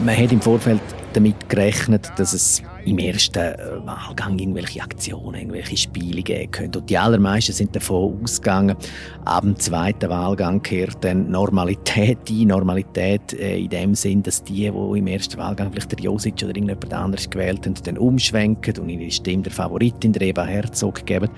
Man 0.04 0.16
hat 0.16 0.32
im 0.32 0.40
Vorfeld 0.40 0.80
damit 1.12 1.48
gerechnet, 1.48 2.10
dass 2.16 2.32
es 2.32 2.62
im 2.84 2.98
ersten 2.98 3.38
äh, 3.38 3.56
Wahlgang 3.84 4.38
irgendwelche 4.38 4.82
Aktionen, 4.82 5.34
irgendwelche 5.34 5.76
Spiele 5.76 6.22
geben 6.22 6.50
könnte. 6.50 6.78
Und 6.78 6.90
die 6.90 6.98
allermeisten 6.98 7.52
sind 7.52 7.74
davon 7.74 8.20
ausgegangen, 8.22 8.76
ab 9.24 9.42
dem 9.42 9.56
zweiten 9.56 10.08
Wahlgang 10.08 10.62
kehrt 10.62 11.04
dann 11.04 11.30
Normalität 11.30 12.18
ein. 12.28 12.48
Normalität 12.48 13.32
äh, 13.34 13.58
in 13.58 13.68
dem 13.68 13.94
Sinn, 13.94 14.22
dass 14.22 14.42
die, 14.42 14.70
die 14.70 14.98
im 14.98 15.06
ersten 15.06 15.38
Wahlgang 15.38 15.70
vielleicht 15.70 15.92
der 15.92 16.00
Josic 16.00 16.34
oder 16.42 16.48
irgendjemand 16.48 16.92
anderes 16.92 17.28
gewählt 17.28 17.66
haben, 17.66 17.74
dann 17.84 17.98
umschwenken 17.98 18.78
und 18.78 18.88
ihre 18.88 19.10
Stimme 19.10 19.42
der 19.42 19.52
Favoritin, 19.52 20.12
der 20.12 20.22
Eva 20.22 20.44
Herzog, 20.44 21.04
geben. 21.06 21.30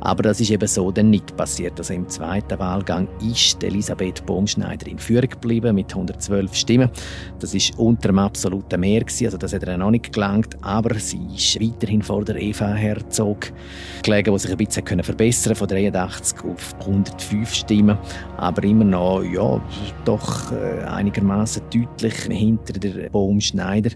Aber 0.00 0.22
das 0.22 0.40
ist 0.40 0.50
eben 0.50 0.66
so 0.66 0.90
dann 0.90 1.10
nicht 1.10 1.36
passiert. 1.36 1.78
Also 1.78 1.94
im 1.94 2.08
zweiten 2.08 2.58
Wahlgang 2.58 3.08
ist 3.20 3.62
Elisabeth 3.62 4.24
Baumschneider 4.26 4.86
in 4.86 4.98
Führung 4.98 5.30
geblieben 5.30 5.74
mit 5.74 5.92
112 5.92 6.54
Stimmen. 6.54 6.90
Das 7.40 7.54
ist 7.54 7.78
unter 7.78 8.08
dem 8.08 8.18
absoluten 8.18 8.80
Mehr 8.80 9.00
gewesen, 9.00 9.26
also 9.26 9.38
das 9.38 9.52
hat 9.52 9.62
er 9.62 9.76
noch 9.76 9.90
nicht 9.90 10.12
gelangt. 10.12 10.56
Aber 10.62 10.85
aber 10.86 11.00
sie 11.00 11.20
ist 11.34 11.60
weiterhin 11.60 12.00
vor 12.00 12.24
der 12.24 12.36
Eva 12.36 12.72
Herzog 12.72 13.52
gelegen, 14.04 14.32
die 14.32 14.38
sich 14.38 14.52
ein 14.52 14.56
bisschen 14.56 14.84
können 14.84 15.02
verbessern 15.02 15.56
von 15.56 15.66
83 15.66 16.44
auf 16.44 16.74
105 16.78 17.52
Stimmen, 17.52 17.98
aber 18.36 18.62
immer 18.62 18.84
noch 18.84 19.22
ja, 19.24 19.60
doch 20.04 20.52
äh, 20.52 20.84
einigermaßen 20.84 21.62
deutlich 21.72 22.14
hinter 22.30 22.74
der 22.74 23.10
Baumschneider. 23.10 23.90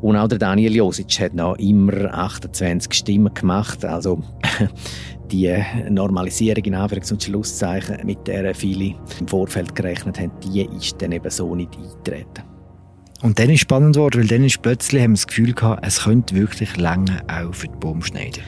Und 0.00 0.16
auch 0.16 0.26
der 0.26 0.38
Daniel 0.38 0.74
Josic 0.74 1.20
hat 1.20 1.34
noch 1.34 1.56
immer 1.58 2.12
28 2.12 2.92
Stimmen 2.92 3.32
gemacht, 3.32 3.84
also 3.84 4.20
die 5.30 5.54
Normalisierung 5.90 6.64
in 6.64 6.74
Anführungs- 6.74 7.12
und 7.12 7.22
Schlusszeichen, 7.22 8.04
mit 8.04 8.26
der 8.26 8.52
viele 8.52 8.96
im 9.20 9.28
Vorfeld 9.28 9.76
gerechnet 9.76 10.18
haben, 10.18 10.32
die 10.42 10.66
ist 10.76 11.00
dann 11.00 11.12
eben 11.12 11.30
so 11.30 11.54
nicht 11.54 11.76
eingetreten. 11.76 12.51
Und 13.22 13.38
dann 13.38 13.48
ist 13.50 13.54
es 13.54 13.60
spannend 13.60 13.94
geworden, 13.94 14.20
weil 14.20 14.26
dann 14.26 14.44
ist 14.44 14.60
plötzlich 14.62 15.00
haben 15.00 15.12
wir 15.12 15.16
das 15.16 15.26
Gefühl 15.28 15.54
gehabt, 15.54 15.86
es 15.86 16.02
könnte 16.02 16.34
wirklich 16.34 16.76
länger 16.76 17.22
auch 17.28 17.54
für 17.54 17.68
die 17.68 17.76
Baumschneider. 17.78 18.40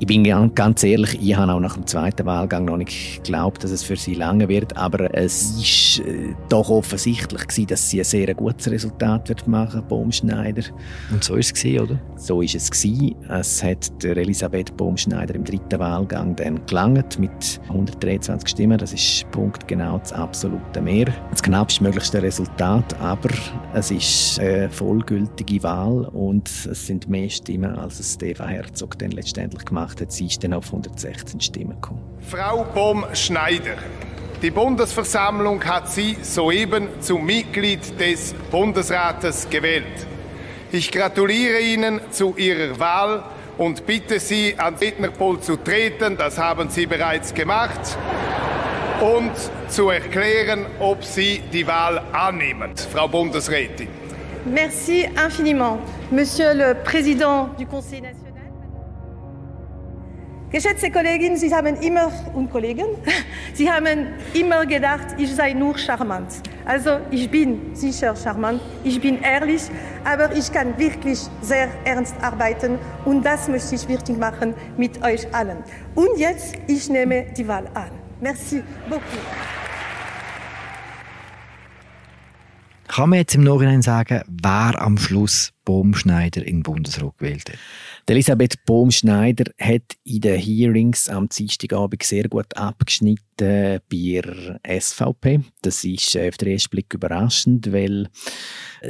Ich 0.00 0.06
bin 0.06 0.24
ganz 0.54 0.82
ehrlich, 0.82 1.18
ich 1.22 1.36
habe 1.36 1.52
auch 1.52 1.60
nach 1.60 1.74
dem 1.74 1.86
zweiten 1.86 2.26
Wahlgang 2.26 2.64
noch 2.64 2.78
nicht 2.78 3.22
geglaubt, 3.22 3.62
dass 3.62 3.70
es 3.70 3.84
für 3.84 3.96
sie 3.96 4.14
lange 4.14 4.48
wird, 4.48 4.76
aber 4.76 5.14
es 5.14 5.56
ist 5.58 6.00
äh, 6.00 6.34
doch 6.48 6.68
offensichtlich 6.68 7.46
gewesen, 7.46 7.66
dass 7.68 7.90
sie 7.90 8.00
ein 8.00 8.04
sehr 8.04 8.34
gutes 8.34 8.70
Resultat 8.70 9.28
wird 9.28 9.46
machen, 9.46 9.86
Baumschneider. 9.86 10.64
Und 11.12 11.22
so 11.22 11.36
ist 11.36 11.54
es 11.54 11.62
gewesen, 11.62 11.84
oder? 11.84 12.00
So 12.24 12.40
ist 12.40 12.54
es 12.54 12.70
gewesen. 12.70 13.16
Es 13.28 13.62
hat 13.62 14.02
der 14.02 14.16
Elisabeth 14.16 14.74
Baumschneider 14.78 15.34
im 15.34 15.44
dritten 15.44 15.78
Wahlgang 15.78 16.34
dann 16.34 16.64
gelangt 16.64 17.18
mit 17.18 17.60
123 17.68 18.48
Stimmen. 18.48 18.78
Das 18.78 18.94
ist 18.94 19.30
punktgenau 19.30 19.98
das 19.98 20.14
absolute 20.14 20.80
Mehr. 20.80 21.12
Das 21.30 21.42
knappstmöglichste 21.42 22.22
Resultat, 22.22 22.98
aber 22.98 23.28
es 23.74 23.90
ist 23.90 24.40
eine 24.40 24.70
vollgültige 24.70 25.62
Wahl 25.64 26.06
und 26.14 26.48
es 26.48 26.86
sind 26.86 27.10
mehr 27.10 27.28
Stimmen, 27.28 27.76
als 27.76 28.00
es 28.00 28.14
Stefan 28.14 28.48
Herzog 28.48 28.98
dann 28.98 29.10
letztendlich 29.10 29.66
gemacht 29.66 30.00
hat, 30.00 30.10
sie 30.10 30.24
ist 30.24 30.42
dann 30.42 30.54
auf 30.54 30.64
116 30.64 31.42
Stimmen 31.42 31.74
gekommen. 31.74 32.00
Frau 32.20 32.64
Bohm-Schneider, 32.72 33.76
die 34.40 34.50
Bundesversammlung 34.50 35.62
hat 35.62 35.92
Sie 35.92 36.16
soeben 36.22 36.88
zum 37.00 37.26
Mitglied 37.26 38.00
des 38.00 38.34
Bundesrates 38.50 39.46
gewählt. 39.50 40.13
Ich 40.74 40.90
gratuliere 40.90 41.60
Ihnen 41.60 42.00
zu 42.10 42.34
Ihrer 42.36 42.76
Wahl 42.80 43.22
und 43.58 43.86
bitte 43.86 44.18
Sie, 44.18 44.56
ans 44.58 44.80
Rednerpult 44.80 45.44
zu 45.44 45.54
treten, 45.54 46.16
das 46.16 46.36
haben 46.36 46.68
Sie 46.68 46.86
bereits 46.86 47.32
gemacht, 47.32 47.96
und 49.00 49.30
zu 49.68 49.90
erklären, 49.90 50.66
ob 50.80 51.04
Sie 51.04 51.42
die 51.52 51.64
Wahl 51.64 52.02
annehmen, 52.12 52.72
Frau 52.92 53.06
Bundesrätin. 53.06 53.86
Merci 54.46 55.08
infiniment, 55.24 55.78
Monsieur 56.10 56.52
le 56.52 56.74
Président 56.82 57.50
du 57.56 57.66
Conseil 57.66 58.00
national. 58.00 58.42
Geschätzte 60.50 60.90
Kolleginnen, 60.90 61.36
Sie 61.36 61.54
haben 61.54 61.76
immer 61.82 62.10
und 62.34 62.50
Kollegen, 62.50 62.86
Sie 63.54 63.70
haben 63.70 64.08
immer 64.32 64.66
gedacht, 64.66 65.06
ich 65.18 65.32
sei 65.32 65.52
nur 65.52 65.78
charmant. 65.78 66.32
Also 66.64 66.98
ich 67.10 67.30
bin 67.30 67.74
sicher 67.74 68.16
charmant, 68.16 68.60
ich 68.84 69.00
bin 69.00 69.20
ehrlich, 69.22 69.62
aber 70.04 70.34
ich 70.34 70.50
kann 70.50 70.78
wirklich 70.78 71.20
sehr 71.42 71.68
ernst 71.84 72.14
arbeiten 72.22 72.78
und 73.04 73.24
das 73.24 73.48
möchte 73.48 73.74
ich 73.74 73.86
wirklich 73.88 74.16
machen 74.16 74.54
mit 74.76 75.02
euch 75.04 75.32
allen. 75.34 75.58
Und 75.94 76.16
jetzt, 76.16 76.54
ich 76.66 76.88
nehme 76.88 77.26
die 77.36 77.46
Wahl 77.46 77.66
an. 77.74 77.90
Merci 78.20 78.62
beaucoup. 78.88 79.63
Kann 82.94 83.10
man 83.10 83.18
jetzt 83.18 83.34
im 83.34 83.42
Nachhinein 83.42 83.82
sagen, 83.82 84.22
wer 84.28 84.80
am 84.80 84.98
Schluss 84.98 85.50
Baumschneider 85.64 86.46
in 86.46 86.58
den 86.58 86.62
Bundesrat 86.62 87.18
gewählt 87.18 87.50
hat? 87.50 87.58
Elisabeth 88.06 88.64
Bohm-Schneider 88.66 89.50
hat 89.58 89.96
in 90.04 90.20
den 90.20 90.38
Hearings 90.38 91.08
am 91.08 91.28
Dienstagabend 91.28 92.04
sehr 92.04 92.28
gut 92.28 92.56
abgeschnitten 92.56 93.80
bei 93.90 94.22
der 94.22 94.60
SVP. 94.80 95.40
Das 95.62 95.82
ist 95.82 96.16
auf 96.16 96.36
den 96.36 96.52
ersten 96.52 96.70
Blick 96.70 96.94
überraschend, 96.94 97.72
weil 97.72 98.10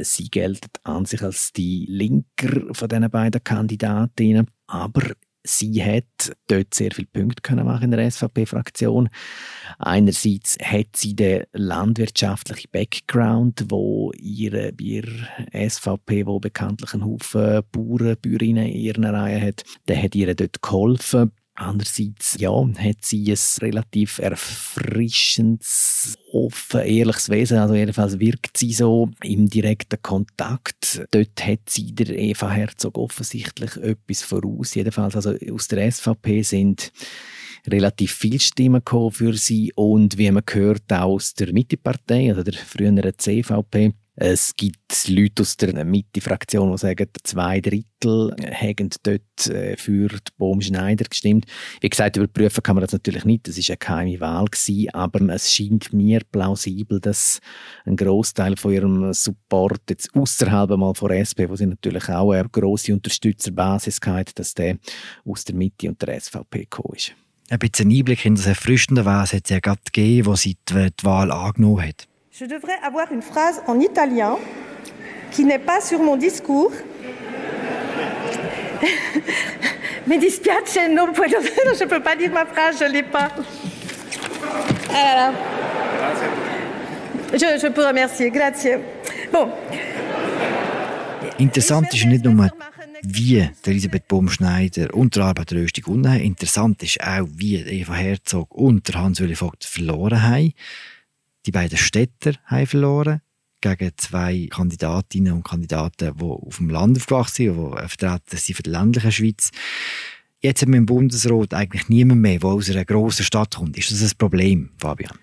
sie 0.03 0.29
gilt 0.29 0.67
an 0.83 1.05
sich 1.05 1.23
als 1.23 1.51
die 1.51 1.87
Linker 1.89 2.75
von 2.75 2.87
diesen 2.87 3.09
beiden 3.09 3.43
Kandidatinnen. 3.43 4.51
Aber 4.67 5.01
sie 5.43 5.83
hat 5.83 6.31
dort 6.45 6.75
sehr 6.75 6.91
viele 6.91 7.07
Punkte 7.07 7.55
machen 7.55 7.85
in 7.85 7.97
der 7.97 8.11
SVP-Fraktion. 8.11 9.09
Einerseits 9.77 10.57
hat 10.61 10.95
sie 10.95 11.15
den 11.15 11.43
landwirtschaftlichen 11.53 12.69
Background, 12.71 13.65
wo 13.69 14.11
ihre 14.17 14.71
bei 14.73 14.83
ihrer 14.83 15.69
SVP, 15.69 16.25
wo 16.25 16.39
bekanntlich 16.39 16.93
einen 16.93 17.05
Haufen 17.05 17.61
Bauern, 17.71 18.17
Bäuerinnen 18.21 18.67
in 18.67 18.75
ihren 18.75 19.05
Reihen 19.05 19.41
hat, 19.41 19.63
der 19.87 20.01
hat 20.01 20.15
ihr 20.15 20.33
dort 20.35 20.61
geholfen. 20.61 21.31
Andererseits 21.57 22.35
ja, 22.37 22.51
hat 22.51 22.97
sie 22.99 23.31
ein 23.31 23.37
relativ 23.61 24.19
erfrischendes, 24.19 26.17
offen, 26.33 26.81
ehrliches 26.81 27.29
Wesen. 27.29 27.59
Also 27.59 27.75
jedenfalls 27.75 28.19
wirkt 28.19 28.57
sie 28.57 28.73
so 28.73 29.09
im 29.23 29.49
direkten 29.49 30.01
Kontakt. 30.01 31.05
Dort 31.11 31.45
hat 31.45 31.69
sie 31.69 31.95
der 31.95 32.09
Eva 32.09 32.51
Herzog 32.51 32.97
offensichtlich 32.97 33.77
etwas 33.77 34.21
voraus. 34.21 34.75
Jedenfalls 34.75 35.15
also 35.15 35.33
aus 35.53 35.69
der 35.69 35.89
SVP 35.89 36.41
sind 36.41 36.91
relativ 37.67 38.13
viele 38.13 38.39
Stimmen 38.39 38.81
für 39.11 39.33
sie 39.33 39.71
und 39.75 40.17
wie 40.17 40.31
man 40.31 40.43
gehört 40.45 40.91
auch 40.91 41.13
aus 41.13 41.33
der 41.33 41.53
Mittepartei, 41.53 42.29
also 42.29 42.43
der 42.43 42.53
früheren 42.53 43.11
CVP. 43.17 43.93
Es 44.17 44.55
gibt 44.55 45.09
Leute 45.09 45.41
aus 45.41 45.57
der 45.57 45.83
Mitte-Fraktion, 45.83 46.71
die 46.71 46.77
sagen, 46.77 47.09
zwei 47.23 47.59
Drittel 47.59 48.33
haben 48.53 48.89
dort 49.03 49.47
äh, 49.47 49.75
für 49.75 50.07
Bohm 50.37 50.61
Schneider 50.61 51.03
gestimmt. 51.03 51.45
Wie 51.81 51.89
gesagt, 51.89 52.15
überprüfen 52.15 52.63
kann 52.63 52.75
man 52.75 52.83
das 52.83 52.93
natürlich 52.93 53.25
nicht. 53.25 53.45
Das 53.45 53.57
ist 53.57 53.69
eine 53.69 53.77
geheime 53.77 54.21
Wahl 54.21 54.45
gewesen, 54.45 54.89
aber 54.91 55.33
es 55.33 55.53
scheint 55.53 55.91
mir 55.91 56.21
plausibel, 56.31 57.01
dass 57.01 57.41
ein 57.83 57.97
Großteil 57.97 58.55
von 58.55 58.73
ihrem 58.73 59.11
Support 59.11 59.81
jetzt 59.89 60.15
außerhalb 60.15 60.69
mal 60.77 60.95
von 60.95 61.11
SP, 61.11 61.49
wo 61.49 61.57
sie 61.57 61.65
natürlich 61.65 62.07
auch 62.07 62.31
eine 62.31 62.47
große 62.47 62.93
Unterstützerbasis 62.93 63.99
hat, 64.05 64.39
dass 64.39 64.53
der 64.53 64.77
aus 65.25 65.43
der 65.43 65.55
Mitte 65.55 65.89
und 65.89 66.01
der 66.01 66.17
SVP 66.21 66.59
gekommen 66.59 66.95
ist. 66.95 67.13
Ein 67.49 67.59
bisschen 67.59 67.91
Einblick 67.91 68.25
in 68.25 68.35
das 68.35 68.47
erfrischende 68.47 69.05
hat 69.05 69.31
es 69.31 69.49
ja 69.49 69.59
gerade 69.59 69.79
gegeben, 69.85 70.25
wo 70.25 70.35
sie 70.35 70.57
die 70.67 70.89
Wahl 71.03 71.31
angenommen 71.31 71.87
hat. 71.87 72.07
Je 72.31 72.47
devrais 72.47 72.79
avoir 72.83 73.11
une 73.11 73.21
phrase 73.21 73.61
en 73.67 73.79
italien 73.79 74.37
qui 75.31 75.45
n'est 75.45 75.63
pas 75.63 75.79
sur 75.79 75.99
mon 75.99 76.17
discours. 76.17 76.73
Mi 80.07 80.17
dispiace, 80.19 80.89
non 80.89 81.13
puedo, 81.13 81.37
je 81.41 81.83
ne 81.83 81.89
peux 81.89 82.01
pas 82.01 82.15
dire 82.15 82.31
ma 82.31 82.45
phrase, 82.45 82.77
je 82.79 82.85
ne 82.85 82.91
l'ai 82.91 83.03
pas. 83.03 83.29
Ah 84.93 85.31
je, 87.33 87.59
je 87.61 87.67
peux 87.67 87.85
remercier, 87.85 88.29
grazie. 88.31 88.79
Bon. 89.31 89.49
Interessant 91.39 91.93
ist 91.93 92.05
nicht 92.05 92.23
nur, 92.23 92.49
wie 93.07 93.47
Elisabeth 93.65 94.07
Baumschneider 94.07 94.93
und 94.93 95.15
der 95.15 95.25
Arbeiterrösti 95.25 95.81
gewonnen 95.81 96.09
haben. 96.09 96.21
Interessant 96.21 96.81
ist 96.83 97.01
auch, 97.01 97.27
wie 97.35 97.55
Eva 97.55 97.93
Herzog 97.93 98.53
und 98.53 98.93
Hans-Uli 98.93 99.35
Vogt 99.35 99.63
verloren 99.63 100.23
haben. 100.23 100.53
Die 101.45 101.51
beiden 101.51 101.77
Städter 101.77 102.33
haben 102.45 102.67
verloren 102.67 103.21
gegen 103.61 103.91
zwei 103.97 104.47
Kandidatinnen 104.49 105.33
und 105.33 105.43
Kandidaten, 105.43 106.17
die 106.17 106.23
auf 106.23 106.57
dem 106.57 106.69
Land 106.69 106.97
aufgewachsen 106.97 107.45
sind, 107.45 107.55
die 107.55 107.87
vertreten 107.87 108.37
sind 108.37 108.55
für 108.55 108.63
die 108.63 108.69
ländliche 108.69 109.11
Schweiz. 109.11 109.51
Jetzt 110.41 110.61
haben 110.61 110.73
wir 110.73 110.77
im 110.77 110.85
Bundesrat 110.85 111.53
eigentlich 111.53 111.89
niemand 111.89 112.21
mehr, 112.21 112.39
der 112.39 112.49
aus 112.49 112.69
einer 112.69 112.85
grossen 112.85 113.25
Stadt 113.25 113.55
kommt. 113.55 113.77
Ist 113.77 113.91
das 113.91 114.01
ein 114.01 114.17
Problem, 114.17 114.69
Fabian? 114.77 115.17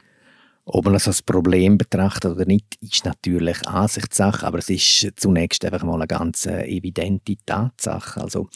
Ob 0.74 0.86
man 0.86 0.94
das 0.94 1.06
als 1.06 1.20
Problem 1.20 1.76
betrachtet 1.76 2.32
oder 2.32 2.46
nicht, 2.46 2.78
ist 2.80 3.04
natürlich 3.04 3.68
Ansichtssache, 3.68 4.46
aber 4.46 4.56
es 4.56 4.70
ist 4.70 5.12
zunächst 5.16 5.62
einfach 5.66 5.82
mal 5.82 5.96
eine 5.96 6.06
ganz 6.06 6.46
äh, 6.46 6.64
evidente 6.64 7.36
Tatsache. 7.44 8.22
Also 8.22 8.48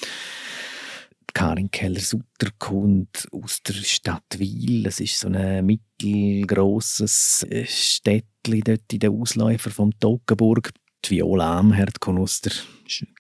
Karin 1.35 1.71
Keller-Sutter 1.71 2.53
kommt 2.59 3.29
aus 3.33 3.63
der 3.63 3.75
Stadt 3.75 4.39
Wil. 4.39 4.85
Das 4.85 4.99
ist 4.99 5.21
so 5.21 5.29
ein 5.29 5.67
mittelgrosses 5.67 7.47
äh, 7.51 7.67
Städtchen 7.67 8.63
dort 8.65 8.91
in 8.91 8.99
den 8.99 9.13
Ausläufer 9.13 9.69
vom 9.69 9.91
Toggenburg. 10.01 10.71
Die 11.05 11.17
Viola 11.17 11.59
Amherd 11.59 12.01
kommt 12.01 12.21
aus 12.21 12.41
der 12.41 12.53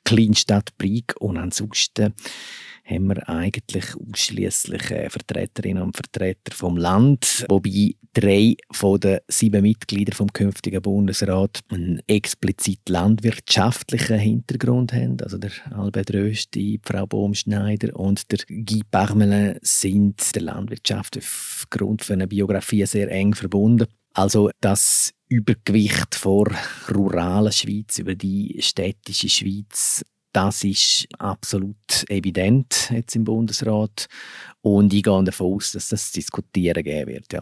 Kleinstadt 0.04 0.70
Brig 0.78 1.14
und 1.20 1.36
ansonsten 1.36 2.14
haben 2.86 3.08
wir 3.08 3.28
eigentlich 3.28 3.84
ausschließlich 3.96 4.90
äh, 4.90 5.10
Vertreterinnen 5.10 5.82
und 5.82 5.96
Vertreter 5.96 6.54
vom 6.54 6.76
Land, 6.76 7.44
wobei 7.48 7.94
drei 8.12 8.56
von 8.72 9.00
den 9.00 9.18
sieben 9.28 9.62
Mitgliedern 9.62 10.14
vom 10.14 10.32
künftigen 10.32 10.80
Bundesrat 10.80 11.60
einen 11.68 12.00
explizit 12.06 12.88
landwirtschaftlichen 12.88 14.18
Hintergrund 14.18 14.92
haben. 14.92 15.20
Also 15.20 15.36
der 15.36 15.50
Albert 15.70 16.14
Rösti, 16.14 16.80
Frau 16.82 17.06
Bohm-Schneider 17.06 17.94
und 17.98 18.30
der 18.30 18.38
Guy 18.48 18.82
Parmelin 18.90 19.58
sind 19.60 20.34
der 20.34 20.42
Landwirtschaft 20.42 21.18
aufgrund 21.18 22.04
von 22.04 22.14
einer 22.14 22.26
Biografie 22.26 22.86
sehr 22.86 23.10
eng 23.10 23.34
verbunden. 23.34 23.86
Also 24.14 24.50
das 24.60 25.12
Übergewicht 25.28 26.14
vor 26.14 26.48
ruralen 26.94 27.52
Schweiz 27.52 27.98
über 27.98 28.14
die 28.14 28.56
städtische 28.60 29.28
Schweiz 29.28 30.02
Das 30.36 30.64
ist 30.64 31.08
absolut 31.18 32.04
evident 32.10 32.90
jetzt 32.92 33.16
im 33.16 33.24
Bundesrat. 33.24 34.06
Und 34.60 34.92
ich 34.92 35.02
gehe 35.02 35.24
davon 35.24 35.54
aus, 35.54 35.72
dass 35.72 35.88
das 35.88 36.12
diskutieren 36.12 36.84
geben 36.84 37.12
wird. 37.12 37.32
Ja. 37.32 37.40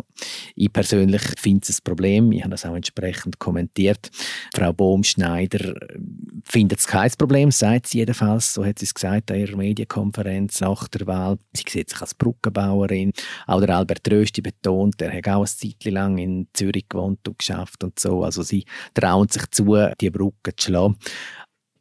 Ich 0.54 0.72
persönlich 0.72 1.22
finde 1.36 1.66
es 1.68 1.80
ein 1.80 1.82
Problem. 1.82 2.30
Ich 2.30 2.42
habe 2.42 2.52
das 2.52 2.64
auch 2.64 2.76
entsprechend 2.76 3.40
kommentiert. 3.40 4.10
Frau 4.54 4.72
Bohm-Schneider 4.72 5.74
äh, 5.74 5.98
findet 6.44 6.78
es 6.78 6.86
kein 6.86 7.10
Problem, 7.18 7.50
sagt 7.50 7.88
sie 7.88 7.98
jedenfalls. 7.98 8.54
So 8.54 8.64
hat 8.64 8.78
sie 8.78 8.84
es 8.84 8.94
gesagt 8.94 9.32
an 9.32 9.38
ihrer 9.38 9.56
Medienkonferenz 9.56 10.60
nach 10.60 10.86
der 10.86 11.04
Wahl. 11.08 11.38
Sie 11.52 11.64
sieht 11.68 11.90
sich 11.90 12.00
als 12.00 12.14
Brückenbauerin. 12.14 13.12
Auch 13.48 13.60
der 13.60 13.76
Albert 13.76 14.08
Rösti 14.08 14.40
betont, 14.40 15.02
er 15.02 15.16
hat 15.16 15.26
auch 15.26 15.38
eine 15.38 15.46
Zeit 15.46 15.84
lang 15.86 16.18
in 16.18 16.46
Zürich 16.52 16.88
gewohnt 16.88 17.26
und 17.26 17.40
geschafft 17.40 17.82
und 17.82 17.98
so. 17.98 18.22
Also 18.22 18.42
sie 18.42 18.66
trauen 18.92 19.28
sich 19.28 19.50
zu, 19.50 19.76
die 20.00 20.10
Brücke 20.10 20.54
zu 20.54 20.66
schlagen. 20.66 20.96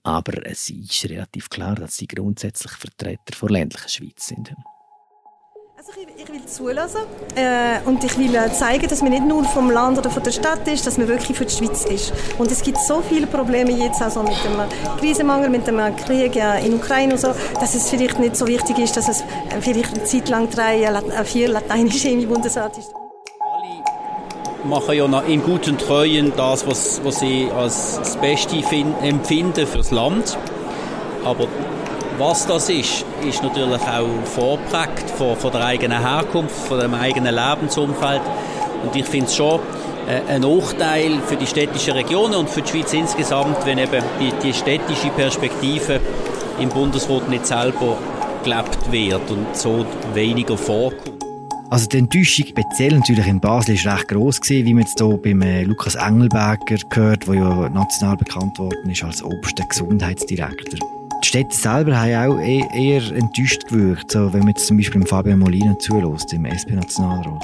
Aber 0.03 0.45
es 0.45 0.69
ist 0.69 1.05
relativ 1.05 1.49
klar, 1.49 1.75
dass 1.75 1.95
sie 1.95 2.07
grundsätzlich 2.07 2.73
Vertreter 2.73 3.33
der 3.41 3.49
ländlichen 3.49 3.89
Schweiz 3.89 4.27
sind. 4.27 4.53
Also 5.77 5.91
ich, 5.99 6.23
ich, 6.23 6.29
will 6.29 6.45
zulassen 6.45 7.01
äh, 7.35 7.79
und 7.85 8.01
ich 8.03 8.17
will 8.17 8.33
äh, 8.35 8.51
zeigen, 8.53 8.87
dass 8.87 9.01
man 9.01 9.11
nicht 9.11 9.25
nur 9.25 9.43
vom 9.43 9.69
Land 9.69 9.97
oder 9.97 10.09
von 10.09 10.23
der 10.23 10.31
Stadt 10.31 10.65
ist, 10.67 10.87
dass 10.87 10.97
man 10.97 11.09
wirklich 11.09 11.37
für 11.37 11.45
die 11.45 11.53
Schweiz 11.53 11.83
ist. 11.85 12.13
Und 12.37 12.49
es 12.51 12.61
gibt 12.61 12.77
so 12.77 13.01
viele 13.01 13.27
Probleme 13.27 13.71
jetzt 13.71 14.01
also 14.01 14.23
mit 14.23 14.37
dem 14.45 14.97
Krisenmangel, 14.97 15.49
mit 15.49 15.67
dem 15.67 15.79
Krieg 15.97 16.37
in 16.37 16.75
Ukraine 16.75 17.13
und 17.13 17.19
so, 17.19 17.35
dass 17.59 17.75
es 17.75 17.89
vielleicht 17.89 18.17
nicht 18.17 18.37
so 18.37 18.47
wichtig 18.47 18.77
ist, 18.79 18.95
dass 18.95 19.09
es 19.09 19.23
vielleicht 19.59 19.93
eine 19.93 20.05
Zeit 20.05 20.29
lang 20.29 20.49
drei, 20.49 20.83
äh, 20.83 21.25
vier 21.25 21.49
lateinische 21.49 22.09
im 22.09 22.29
Bundesrat 22.29 22.77
ist 22.77 22.93
machen 24.65 24.95
ja 24.95 25.19
in 25.21 25.43
guten 25.43 25.77
Treuen 25.77 26.31
das, 26.35 26.65
was, 26.65 27.01
was 27.03 27.19
sie 27.19 27.49
als 27.55 27.99
das 27.99 28.17
Beste 28.17 28.55
empfinden 29.01 29.67
für 29.67 29.77
das 29.79 29.91
Land. 29.91 30.37
Aber 31.23 31.47
was 32.17 32.45
das 32.45 32.69
ist, 32.69 33.05
ist 33.27 33.41
natürlich 33.41 33.81
auch 33.81 34.25
vorprägt 34.25 35.09
von, 35.17 35.35
von 35.35 35.51
der 35.51 35.65
eigenen 35.65 35.99
Herkunft, 35.99 36.55
von 36.67 36.79
dem 36.79 36.93
eigenen 36.93 37.33
Lebensumfeld. 37.33 38.21
Und 38.83 38.95
ich 38.95 39.05
finde 39.05 39.27
es 39.27 39.35
schon 39.35 39.59
äh, 40.07 40.33
ein 40.33 40.41
Nachteil 40.41 41.19
für 41.25 41.35
die 41.35 41.47
städtischen 41.47 41.93
Regionen 41.93 42.35
und 42.35 42.49
für 42.49 42.61
die 42.61 42.69
Schweiz 42.69 42.93
insgesamt, 42.93 43.65
wenn 43.65 43.77
eben 43.77 44.03
die, 44.19 44.31
die 44.43 44.53
städtische 44.53 45.09
Perspektive 45.09 45.99
im 46.59 46.69
Bundesrat 46.69 47.29
nicht 47.29 47.47
selber 47.47 47.97
gelebt 48.43 48.91
wird 48.91 49.31
und 49.31 49.55
so 49.55 49.85
weniger 50.13 50.57
vorkommt. 50.57 51.32
Also 51.73 51.87
die 51.87 51.97
Enttäuschung 51.97 52.45
speziell 52.45 52.99
natürlich 52.99 53.25
in 53.25 53.39
Basel 53.39 53.73
ist 53.73 53.87
recht 53.87 54.07
groß 54.09 54.41
gewesen, 54.41 54.67
wie 54.67 54.73
man 54.75 54.83
jetzt 54.83 54.99
hier 54.99 55.17
beim 55.17 55.41
äh, 55.41 55.63
Lukas 55.63 55.95
Engelberger 55.95 56.75
gehört, 56.87 57.25
der 57.25 57.33
ja 57.33 57.69
national 57.69 58.15
bekannt 58.15 58.59
worden 58.59 58.91
ist 58.91 59.03
als 59.03 59.23
oberster 59.23 59.65
Gesundheitsdirektor. 59.67 60.87
Die 61.23 61.27
Städte 61.27 61.55
selber 61.55 61.99
haben 61.99 62.13
auch 62.13 62.39
e-, 62.39 62.67
eher 62.75 63.01
enttäuscht 63.15 63.65
gewirkt, 63.69 64.11
so 64.11 64.31
wenn 64.31 64.41
man 64.41 64.49
jetzt 64.49 64.67
zum 64.67 64.77
Beispiel 64.77 65.03
Fabio 65.07 65.35
Molina 65.35 65.75
zulässt, 65.79 66.31
im 66.33 66.45
SP-Nationalrat. 66.45 67.41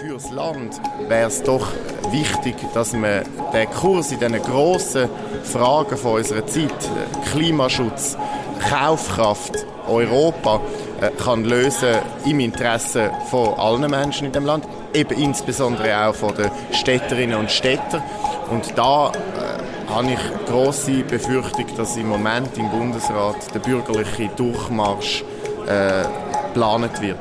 Fürs 0.00 0.30
Land 0.30 0.80
wäre 1.06 1.28
es 1.28 1.42
doch 1.42 1.68
wichtig, 2.10 2.54
dass 2.72 2.94
man 2.94 3.22
den 3.52 3.68
Kurs 3.68 4.12
in 4.12 4.18
diesen 4.18 4.38
grossen 4.40 5.10
Fragen 5.44 5.94
unserer 5.94 6.46
Zeit, 6.46 6.90
Klimaschutz, 7.30 8.16
Kaufkraft, 8.60 9.66
Europa, 9.86 10.56
äh, 10.56 10.85
kann 11.22 11.44
lösen 11.44 11.96
im 12.24 12.40
Interesse 12.40 13.10
von 13.30 13.54
allen 13.58 13.90
Menschen 13.90 14.26
in 14.26 14.32
dem 14.32 14.44
Land, 14.44 14.66
eben 14.94 15.18
insbesondere 15.18 16.06
auch 16.06 16.14
von 16.14 16.34
den 16.34 16.50
Städterinnen 16.72 17.38
und 17.38 17.50
Städtern. 17.50 18.02
Und 18.50 18.76
da 18.76 19.10
äh, 19.10 19.92
habe 19.92 20.12
ich 20.12 20.46
große 20.48 21.02
Befürchtung, 21.02 21.66
dass 21.76 21.96
im 21.96 22.08
Moment 22.08 22.56
im 22.56 22.70
Bundesrat 22.70 23.54
der 23.54 23.60
bürgerliche 23.60 24.28
Durchmarsch 24.36 25.24
äh, 25.66 26.04
geplant 26.46 27.00
wird. 27.00 27.20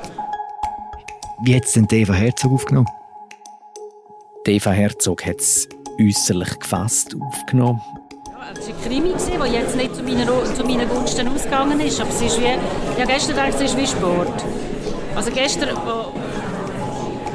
Wie 1.41 1.55
hat 1.55 1.65
es 1.65 1.73
denn 1.73 1.87
Eva 1.91 2.13
Herzog 2.13 2.53
aufgenommen? 2.53 2.87
Eva 4.47 4.71
Herzog 4.71 5.25
hat 5.25 5.37
es 5.37 5.67
äußerlich 5.99 6.59
gefasst 6.59 7.15
aufgenommen. 7.19 7.81
Es 8.53 8.67
war 8.67 8.75
ein 8.75 8.81
Krimi, 8.83 9.13
der 9.13 9.45
jetzt 9.47 9.75
nicht 9.75 9.95
zu 9.95 10.03
meinen, 10.03 10.27
zu 10.27 10.63
meinen 10.63 10.87
Gunsten 10.87 11.27
ausgegangen 11.27 11.79
ist. 11.79 11.99
Aber 11.99 12.09
es 12.09 12.21
ist 12.21 12.39
wie, 12.39 12.45
ja, 12.45 13.05
gestern 13.05 13.37
dachte 13.37 13.55
es 13.55 13.71
ist 13.71 13.77
wie 13.77 13.87
Sport. 13.87 14.45
Also 15.15 15.31
gestern, 15.31 15.75
wo, 15.83 16.11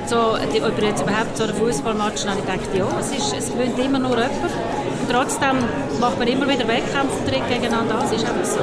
so, 0.06 0.34
ob 0.34 0.82
jetzt 0.82 1.02
überhaupt 1.02 1.36
so 1.36 1.44
einen 1.44 1.54
Fußballmatch 1.54 2.26
habe 2.26 2.38
ich 2.38 2.46
gedacht, 2.46 2.74
ja, 2.74 2.86
es, 3.00 3.10
ist, 3.10 3.36
es 3.36 3.52
gewinnt 3.52 3.78
immer 3.78 3.98
nur 3.98 4.10
jemand. 4.10 4.30
Und 4.30 5.10
trotzdem 5.10 5.58
macht 5.98 6.18
man 6.18 6.28
immer 6.28 6.48
wieder 6.48 6.68
Wettkämpfe 6.68 7.18
gegeneinander. 7.24 7.98
Das 8.00 8.12
ist 8.12 8.24
einfach 8.24 8.44
so. 8.44 8.60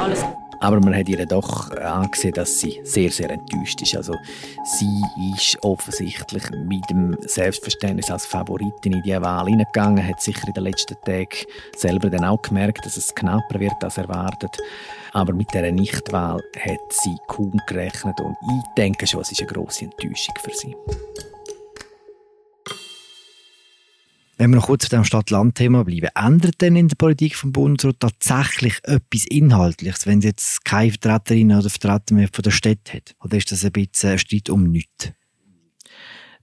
Alles 0.00 0.20
gut. 0.20 0.41
Aber 0.62 0.78
man 0.78 0.94
hat 0.94 1.08
ihr 1.08 1.26
doch 1.26 1.72
angesehen, 1.72 2.34
dass 2.34 2.60
sie 2.60 2.80
sehr, 2.84 3.10
sehr 3.10 3.30
enttäuscht 3.30 3.82
ist. 3.82 3.96
Also 3.96 4.14
sie 4.78 5.02
ist 5.34 5.58
offensichtlich 5.64 6.44
mit 6.68 6.88
dem 6.88 7.16
Selbstverständnis 7.20 8.12
als 8.12 8.26
Favoritin 8.26 8.92
in 8.92 9.02
die 9.02 9.20
Wahl 9.20 9.46
hineingegangen, 9.46 10.06
hat 10.06 10.22
sicher 10.22 10.46
in 10.46 10.52
den 10.52 10.62
letzten 10.62 10.94
Tagen 11.04 11.46
selber 11.76 12.10
dann 12.10 12.24
auch 12.24 12.40
gemerkt, 12.42 12.86
dass 12.86 12.96
es 12.96 13.12
knapper 13.12 13.58
wird 13.58 13.82
als 13.82 13.98
erwartet. 13.98 14.56
Aber 15.12 15.32
mit 15.32 15.52
dieser 15.52 15.72
Nichtwahl 15.72 16.40
hat 16.60 16.92
sie 16.92 17.16
kaum 17.26 17.60
gerechnet 17.66 18.20
und 18.20 18.36
ich 18.40 18.74
denke 18.78 19.04
schon, 19.08 19.22
es 19.22 19.32
ist 19.32 19.40
eine 19.40 19.50
grosse 19.50 19.86
Enttäuschung 19.86 20.36
für 20.40 20.54
sie. 20.54 20.76
Wenn 24.42 24.50
wir 24.50 24.56
noch 24.56 24.66
kurz 24.66 24.88
bei 24.88 24.96
dem 24.96 25.04
Stadt-Land-Thema 25.04 25.84
bleiben, 25.84 26.08
ändert 26.16 26.60
denn 26.60 26.74
in 26.74 26.88
der 26.88 26.96
Politik 26.96 27.36
vom 27.36 27.52
Bundesrat 27.52 28.00
tatsächlich 28.00 28.74
etwas 28.82 29.24
Inhaltliches, 29.26 30.04
wenn 30.04 30.18
es 30.18 30.24
jetzt 30.24 30.64
keine 30.64 30.90
Vertreterin 30.90 31.52
oder 31.52 31.70
Vertreter 31.70 32.12
mehr 32.16 32.28
von 32.32 32.42
der 32.42 32.50
Stadt 32.50 32.92
hat? 32.92 33.14
Oder 33.22 33.36
ist 33.36 33.52
das 33.52 33.64
ein 33.64 33.70
bisschen 33.70 34.10
ein 34.10 34.18
Streit 34.18 34.50
um 34.50 34.64
nichts? 34.64 35.12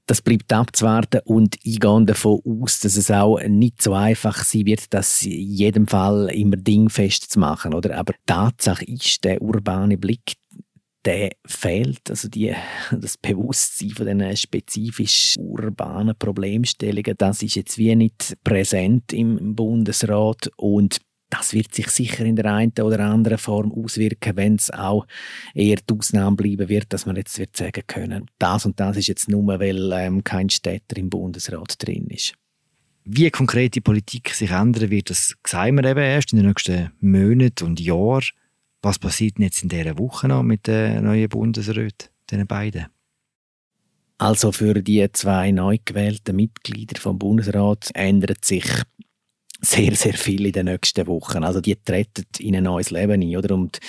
Das 0.06 0.22
bleibt 0.22 0.54
abzuwarten 0.54 1.20
und 1.26 1.58
ich 1.62 1.82
gehe 1.82 2.06
davon 2.06 2.40
aus, 2.46 2.80
dass 2.80 2.96
es 2.96 3.12
auch 3.12 3.38
nicht 3.46 3.82
so 3.82 3.94
einfach 3.94 4.46
sein 4.46 4.66
wird, 4.66 4.94
das 4.94 5.24
in 5.24 5.32
jedem 5.34 5.86
Fall 5.86 6.30
immer 6.34 6.56
dingfest 6.56 7.30
zu 7.30 7.38
machen. 7.42 7.74
Oder? 7.74 7.98
Aber 7.98 8.14
Tatsache 8.26 8.86
ist, 8.86 9.26
der 9.26 9.42
urbane 9.42 9.98
Blick, 9.98 10.36
der 11.06 11.32
fehlt. 11.46 12.10
Also 12.10 12.28
die, 12.28 12.54
das 12.92 13.18
Bewusstsein 13.18 13.90
von 13.92 14.06
diesen 14.06 14.38
spezifisch 14.38 15.36
urbanen 15.38 16.16
Problemstellungen, 16.18 17.16
das 17.18 17.42
ist 17.44 17.56
jetzt 17.56 17.78
wie 17.78 17.96
nicht 17.96 18.38
präsent 18.44 19.14
im 19.14 19.56
Bundesrat 19.56 20.50
und 20.58 21.00
das 21.30 21.54
wird 21.54 21.76
sich 21.76 21.90
sicher 21.90 22.26
in 22.26 22.36
der 22.36 22.46
einen 22.46 22.74
oder 22.82 23.02
anderen 23.02 23.38
Form 23.38 23.72
auswirken, 23.72 24.36
wenn 24.36 24.56
es 24.56 24.72
auch 24.72 25.06
eher 25.54 25.78
die 25.78 25.94
Ausnahme 25.94 26.36
bleiben 26.36 26.70
wird, 26.70 26.92
dass 26.92 27.06
man 27.06 27.16
jetzt 27.16 27.38
wird 27.38 27.56
sagen 27.56 27.84
können, 27.86 28.26
das 28.40 28.66
und 28.66 28.80
das 28.80 28.98
ist 28.98 29.08
jetzt 29.08 29.30
nur, 29.30 29.60
weil 29.60 29.92
ähm, 29.94 30.24
kein 30.24 30.50
Städter 30.50 30.98
im 30.98 31.10
Bundesrat 31.10 31.76
drin 31.86 32.08
ist. 32.08 32.34
Wie 33.06 33.30
konkret 33.30 33.76
die 33.76 33.82
Politik 33.82 34.30
sich 34.32 34.52
ändern 34.52 34.90
wird, 34.90 35.10
das 35.10 35.36
sehen 35.46 35.76
wir 35.76 35.86
eben 35.86 36.00
erst 36.00 36.34
in 36.34 36.40
den 36.40 36.48
nächsten 36.48 36.92
Monaten 37.00 37.66
und 37.66 37.80
Jahren. 37.80 38.26
Was 38.82 39.00
passiert 39.00 39.38
denn 39.38 39.44
jetzt 39.44 39.64
in 39.64 39.70
dieser 39.70 39.98
Woche 39.98 40.28
noch 40.28 40.44
mit 40.44 40.68
den 40.68 41.04
neuen 41.04 41.30
Bundesräten, 41.30 42.10
den 42.32 42.48
beiden? 42.48 42.88
Also 44.18 44.52
für 44.52 44.74
die 44.82 45.10
zwei 45.14 45.52
neu 45.52 45.78
gewählten 45.84 46.36
Mitglieder 46.36 47.00
vom 47.00 47.18
Bundesrat 47.18 47.90
ändert 47.94 48.44
sich 48.44 48.66
sehr, 49.62 49.94
sehr 49.96 50.14
viel 50.14 50.46
in 50.46 50.54
den 50.54 50.66
nächsten 50.66 51.06
Wochen. 51.08 51.44
Also 51.44 51.60
die 51.60 51.76
treten 51.76 52.26
in 52.40 52.56
ein 52.56 52.64
neues 52.64 52.92
Leben 52.92 53.22
ein, 53.22 53.36
oder? 53.36 53.56
Und 53.56 53.80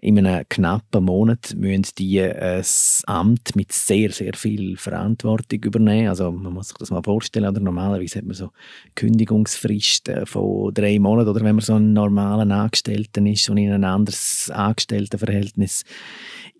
in 0.00 0.18
einem 0.18 0.44
knappen 0.48 1.04
Monat 1.04 1.54
müssen 1.56 1.86
die 1.98 2.20
ein 2.20 2.64
Amt 3.06 3.54
mit 3.54 3.72
sehr, 3.72 4.10
sehr 4.10 4.34
viel 4.34 4.76
Verantwortung 4.76 5.62
übernehmen. 5.62 6.08
Also 6.08 6.32
man 6.32 6.52
muss 6.52 6.68
sich 6.68 6.78
das 6.78 6.90
mal 6.90 7.02
vorstellen, 7.02 7.48
oder? 7.48 7.60
Normalerweise 7.60 8.18
hat 8.18 8.26
man 8.26 8.34
so 8.34 8.50
Kündigungsfristen 8.96 10.26
von 10.26 10.74
drei 10.74 10.98
Monaten, 10.98 11.30
oder 11.30 11.44
wenn 11.44 11.56
man 11.56 11.64
so 11.64 11.74
einen 11.74 11.92
normalen 11.92 12.50
Angestellten 12.50 13.26
ist 13.26 13.48
und 13.48 13.58
in 13.58 13.72
ein 13.72 13.84
anderes 13.84 14.50
Angestelltenverhältnis 14.52 15.84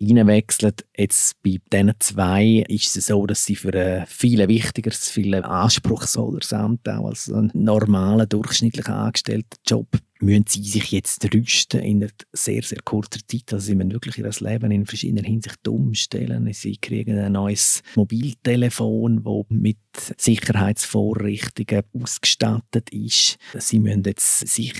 reinwechselt. 0.01 0.85
Jetzt 0.97 1.41
bei 1.43 1.59
diesen 1.71 1.93
zwei 1.99 2.63
ist 2.67 2.95
es 2.97 3.07
so, 3.07 3.25
dass 3.25 3.45
sie 3.45 3.55
für 3.55 3.73
ein 3.73 4.05
viel 4.07 4.47
wichtigeres, 4.47 5.09
viel 5.09 5.35
anspruchsvolleres 5.35 6.53
Amt 6.53 6.87
auch 6.89 7.07
als 7.07 7.29
ein 7.29 7.51
normaler, 7.53 8.25
durchschnittlicher 8.61 8.95
Angestellter-Job 8.95 9.87
müssen 10.19 10.45
sie 10.47 10.63
sich 10.63 10.91
jetzt 10.91 11.33
rüsten 11.33 11.81
in 11.81 12.03
einer 12.03 12.11
sehr, 12.31 12.61
sehr 12.61 12.79
kurzer 12.83 13.19
Zeit. 13.27 13.53
Also 13.53 13.65
sie 13.67 13.75
müssen 13.75 13.91
wirklich 13.91 14.17
ihr 14.19 14.29
Leben 14.39 14.71
in 14.71 14.85
verschiedener 14.85 15.27
Hinsicht 15.27 15.67
umstellen. 15.67 16.51
Sie 16.53 16.77
kriegen 16.77 17.17
ein 17.17 17.33
neues 17.33 17.81
Mobiltelefon, 17.95 19.23
das 19.23 19.45
mit 19.49 19.77
Sicherheitsvorrichtungen 20.17 21.83
ausgestattet 21.93 22.91
ist. 22.91 23.37
Sie 23.57 23.79
müssen 23.79 24.03
jetzt 24.03 24.47
sich 24.47 24.73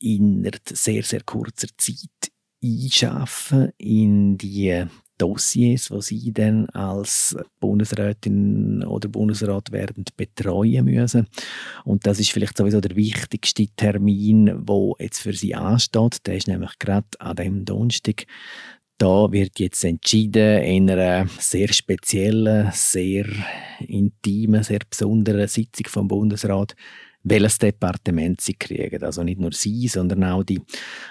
in 0.00 0.44
einer 0.44 0.58
sehr, 0.68 1.02
sehr 1.04 1.22
kurzer 1.22 1.68
Zeit 1.78 2.32
einschaffen 2.62 3.70
in 3.78 4.36
die 4.38 4.84
Dossiers, 5.18 5.88
die 5.88 6.02
sie 6.02 6.32
dann 6.32 6.66
als 6.70 7.36
Bundesrätin 7.60 8.84
oder 8.84 9.08
Bundesrat 9.08 9.70
werden 9.72 10.04
betreuen 10.16 10.84
müssen. 10.84 11.28
Und 11.84 12.06
das 12.06 12.20
ist 12.20 12.32
vielleicht 12.32 12.56
sowieso 12.56 12.80
der 12.80 12.96
wichtigste 12.96 13.66
Termin, 13.76 14.52
wo 14.66 14.96
jetzt 14.98 15.20
für 15.20 15.32
sie 15.32 15.54
ansteht. 15.54 16.26
Der 16.26 16.36
ist 16.36 16.48
nämlich 16.48 16.78
gerade 16.78 17.06
an 17.18 17.36
dem 17.36 17.64
Donnerstag. 17.64 18.24
Da 18.98 19.32
wird 19.32 19.58
jetzt 19.58 19.84
entschieden 19.84 20.62
in 20.62 20.88
einer 20.88 21.26
sehr 21.38 21.72
speziellen, 21.72 22.70
sehr 22.72 23.26
intimen, 23.80 24.62
sehr 24.62 24.80
besonderen 24.88 25.48
Sitzung 25.48 25.86
vom 25.88 26.08
Bundesrat, 26.08 26.76
welches 27.24 27.58
Departement 27.58 28.40
sie 28.40 28.54
kriegen. 28.54 29.02
Also 29.02 29.22
nicht 29.22 29.40
nur 29.40 29.52
sie, 29.52 29.88
sondern 29.88 30.24
auch 30.24 30.44
die 30.44 30.60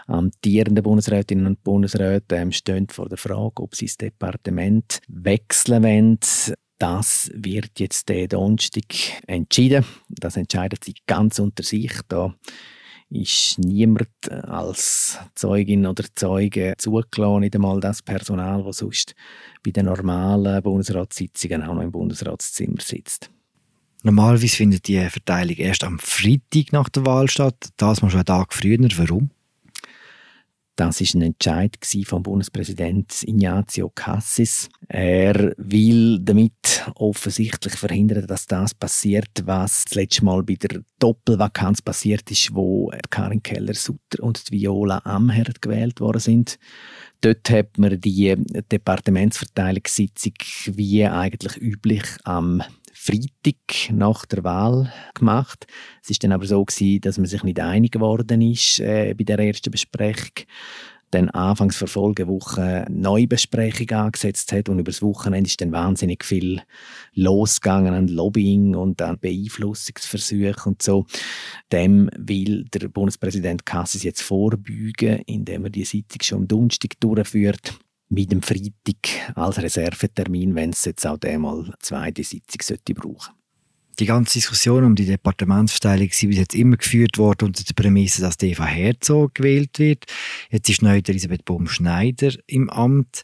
amtierenden 0.08 0.84
Bundesrätinnen 0.84 1.48
und 1.48 1.64
Bundesräte 1.64 2.36
ähm, 2.36 2.52
stehen 2.52 2.88
vor 2.88 3.10
der 3.10 3.18
Frage, 3.18 3.62
ob 3.64 3.76
sie 3.76 3.88
das 3.88 3.98
Departement 3.98 5.00
wechseln 5.08 5.84
wollen. 5.84 6.20
Das 6.78 7.32
wird 7.34 7.80
jetzt 7.80 8.10
der 8.10 8.28
Donnerstag 8.28 8.84
entschieden. 9.28 9.86
Das 10.10 10.38
entscheidet 10.38 10.84
sie 10.84 10.96
ganz 11.08 11.40
unter 11.40 11.64
sich. 11.64 11.94
Da 12.08 12.36
ist 13.10 13.60
niemand 13.60 14.10
als 14.30 15.18
Zeugin 15.36 15.86
oder 15.86 16.04
Zeuge 16.16 16.74
zugelassen, 16.78 17.42
nicht 17.42 17.56
einmal 17.56 17.80
das 17.80 18.02
Personal, 18.02 18.64
das 18.64 18.78
sonst 18.78 19.16
bei 19.64 19.72
den 19.72 19.86
normalen 19.86 20.62
Bundesratssitzungen 20.64 21.64
auch 21.64 21.76
noch 21.76 21.84
im 21.84 21.92
Bundesratszimmer 21.92 22.82
sitzt. 22.82 23.30
Normalerweise 24.06 24.58
findet 24.58 24.88
die 24.90 25.00
Verteilung 25.10 25.56
erst 25.56 25.86
am 25.86 25.98
Freitag 25.98 26.74
nach 26.74 26.90
der 26.90 27.06
Wahl 27.06 27.30
statt. 27.30 27.70
Das 27.78 28.02
mal 28.02 28.10
schon 28.10 28.20
einen 28.20 28.26
Tag 28.26 28.54
früher. 28.54 28.78
Warum? 28.98 29.30
Das 30.76 31.00
ist 31.02 31.14
ein 31.14 31.22
Entscheid 31.22 31.78
vom 32.06 32.24
Bundespräsident 32.24 33.24
Ignazio 33.24 33.92
Cassis. 33.94 34.70
Er 34.90 35.54
will 35.58 36.20
damit 36.20 36.92
offensichtlich 36.96 37.76
verhindern, 37.76 38.26
dass 38.28 38.48
das 38.48 38.74
passiert, 38.74 39.30
was 39.46 39.86
das 39.86 39.94
letzte 39.94 40.26
Mal 40.26 40.42
bei 40.44 40.56
der 40.56 40.82
Doppelvakanz 40.98 41.82
passiert 41.82 42.30
ist, 42.32 42.56
wo 42.56 42.92
Karin 43.12 43.44
Keller-Sutter 43.44 44.22
und 44.22 44.52
Viola 44.52 45.02
Amherd 45.06 45.62
gewählt 45.62 46.02
worden 46.02 46.20
sind. 46.20 46.58
Dort 47.22 47.50
hat 47.52 47.78
man 47.78 48.02
die 48.02 48.36
Departementsverteilungssitzung 48.72 50.34
wie 50.72 51.06
eigentlich 51.06 51.56
üblich 51.56 52.04
am 52.24 52.64
Freitag 53.04 53.92
nach 53.92 54.26
der 54.26 54.46
Wahl 54.46 54.94
gemacht. 55.14 55.68
Es 56.02 56.10
ist 56.10 56.24
dann 56.24 56.32
aber 56.32 56.46
so 56.46 56.64
gewesen, 56.64 57.02
dass 57.02 57.18
man 57.18 57.28
sich 57.28 57.44
nicht 57.44 57.60
einig 57.60 57.92
geworden 57.92 58.42
ist 58.42 58.80
äh, 58.80 59.14
bei 59.14 59.26
der 59.26 59.40
ersten 59.40 59.72
Besprechung. 59.72 60.48
Dann 61.12 61.30
anfangs 61.30 61.76
vor 61.76 61.90
Folgewoche 61.90 62.86
neue 62.90 63.28
Besprechung 63.28 63.92
angesetzt 63.92 64.54
hat 64.54 64.70
und 64.70 64.80
über 64.80 64.92
das 64.92 65.02
Wochenende 65.02 65.50
ist 65.50 65.60
dann 65.60 65.74
wahnsinnig 65.74 66.24
viel 66.24 66.62
losgegangen 67.14 67.94
an 67.94 68.08
Lobbying 68.08 68.74
und 68.74 69.02
an 69.02 69.20
Beeinflussungsversuchen 69.20 70.72
und 70.72 70.82
so. 70.82 71.06
Dem 71.74 72.10
will 72.18 72.64
der 72.74 72.88
Bundespräsident 72.88 73.66
Cassis 73.66 74.04
jetzt 74.04 74.22
vorbeugen, 74.22 75.22
indem 75.26 75.66
er 75.66 75.70
die 75.70 75.86
Sitzung 75.86 76.22
schon 76.22 76.38
am 76.40 76.48
Donnerstag 76.48 77.00
durchführt 77.02 77.74
mit 78.14 78.32
dem 78.32 78.42
Freitag 78.42 79.36
als 79.36 79.62
Reservetermin, 79.62 80.56
wenn 80.56 80.70
es 80.70 80.86
jetzt 80.86 81.06
auch 81.06 81.20
einmal 81.24 81.74
zweite 81.80 82.24
Sitzung 82.24 82.62
sollte 82.62 82.94
brauchen 82.94 83.34
die 84.00 84.06
ganze 84.06 84.34
Diskussion 84.34 84.84
um 84.84 84.96
die 84.96 85.06
Departementsverteilung 85.06 86.08
ist 86.08 86.22
bis 86.22 86.38
jetzt 86.38 86.56
immer 86.56 86.78
geführt 86.78 87.18
worden 87.18 87.46
unter 87.46 87.64
der 87.64 87.74
Prämisse, 87.74 88.22
dass 88.22 88.42
Eva 88.42 88.66
Herzog 88.66 89.36
gewählt 89.36 89.78
wird. 89.78 90.06
Jetzt 90.50 90.70
ist 90.70 90.82
neu 90.82 90.98
Elisabeth 90.98 91.46
Baum-Schneider 91.46 92.34
im 92.48 92.70
Amt. 92.70 93.22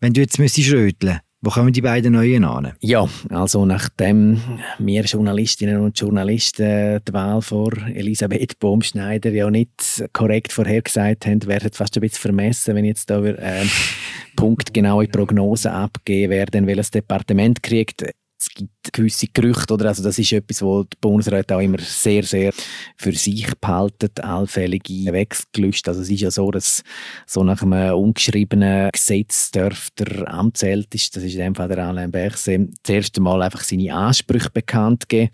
Wenn 0.00 0.12
du 0.12 0.20
jetzt 0.20 0.38
müsstest 0.38 0.72
röteln 0.72 1.20
wo 1.44 1.50
kommen 1.50 1.72
die 1.72 1.80
beiden 1.80 2.12
Neuen 2.12 2.44
an? 2.44 2.72
Ja, 2.80 3.08
also 3.28 3.66
nachdem 3.66 4.40
wir 4.78 5.02
Journalistinnen 5.02 5.80
und 5.80 5.98
Journalisten 5.98 7.00
die 7.06 7.12
Wahl 7.12 7.42
vor 7.42 7.72
Elisabeth 7.92 8.60
Baumschneider 8.60 9.30
ja 9.30 9.50
nicht 9.50 10.04
korrekt 10.12 10.52
vorhergesagt 10.52 11.26
haben, 11.26 11.44
wäre 11.46 11.68
es 11.68 11.76
fast 11.76 11.96
ein 11.96 12.00
bisschen 12.00 12.20
vermessen, 12.20 12.76
wenn 12.76 12.84
jetzt 12.84 13.10
da 13.10 13.24
äh, 13.24 13.64
punktgenaue 14.36 15.08
Prognosen 15.08 15.72
abgeben 15.72 16.30
werden, 16.30 16.68
welches 16.68 16.92
Departement 16.92 17.60
kriegt 17.60 18.04
es 18.42 18.48
gibt 18.48 18.81
gewisse 18.90 19.26
Gerüchte, 19.32 19.74
oder? 19.74 19.88
Also 19.88 20.02
das 20.02 20.18
ist 20.18 20.32
etwas, 20.32 20.62
wo 20.62 20.82
die 20.82 20.96
Bundesräte 21.00 21.56
auch 21.56 21.60
immer 21.60 21.78
sehr, 21.78 22.22
sehr 22.24 22.52
für 22.96 23.12
sich 23.12 23.46
behalten, 23.60 24.10
allfällige 24.20 25.12
Wechselgelüste. 25.12 25.90
Also 25.90 26.02
es 26.02 26.10
ist 26.10 26.20
ja 26.20 26.30
so, 26.30 26.50
dass 26.50 26.82
so 27.26 27.44
nach 27.44 27.62
einem 27.62 27.94
ungeschriebenen 27.94 28.90
Gesetz 28.90 29.50
darf 29.50 29.90
der 29.98 30.28
Amtsälteste, 30.32 31.20
das 31.20 31.28
ist 31.28 31.34
in 31.34 31.40
dem 31.40 31.54
Fall 31.54 31.68
der 31.68 31.86
Alain 31.86 32.10
Berset, 32.10 32.70
das 32.82 32.94
erste 32.94 33.20
Mal 33.20 33.42
einfach 33.42 33.62
seine 33.62 33.94
Ansprüche 33.94 34.50
bekannt 34.50 35.08
geben. 35.08 35.30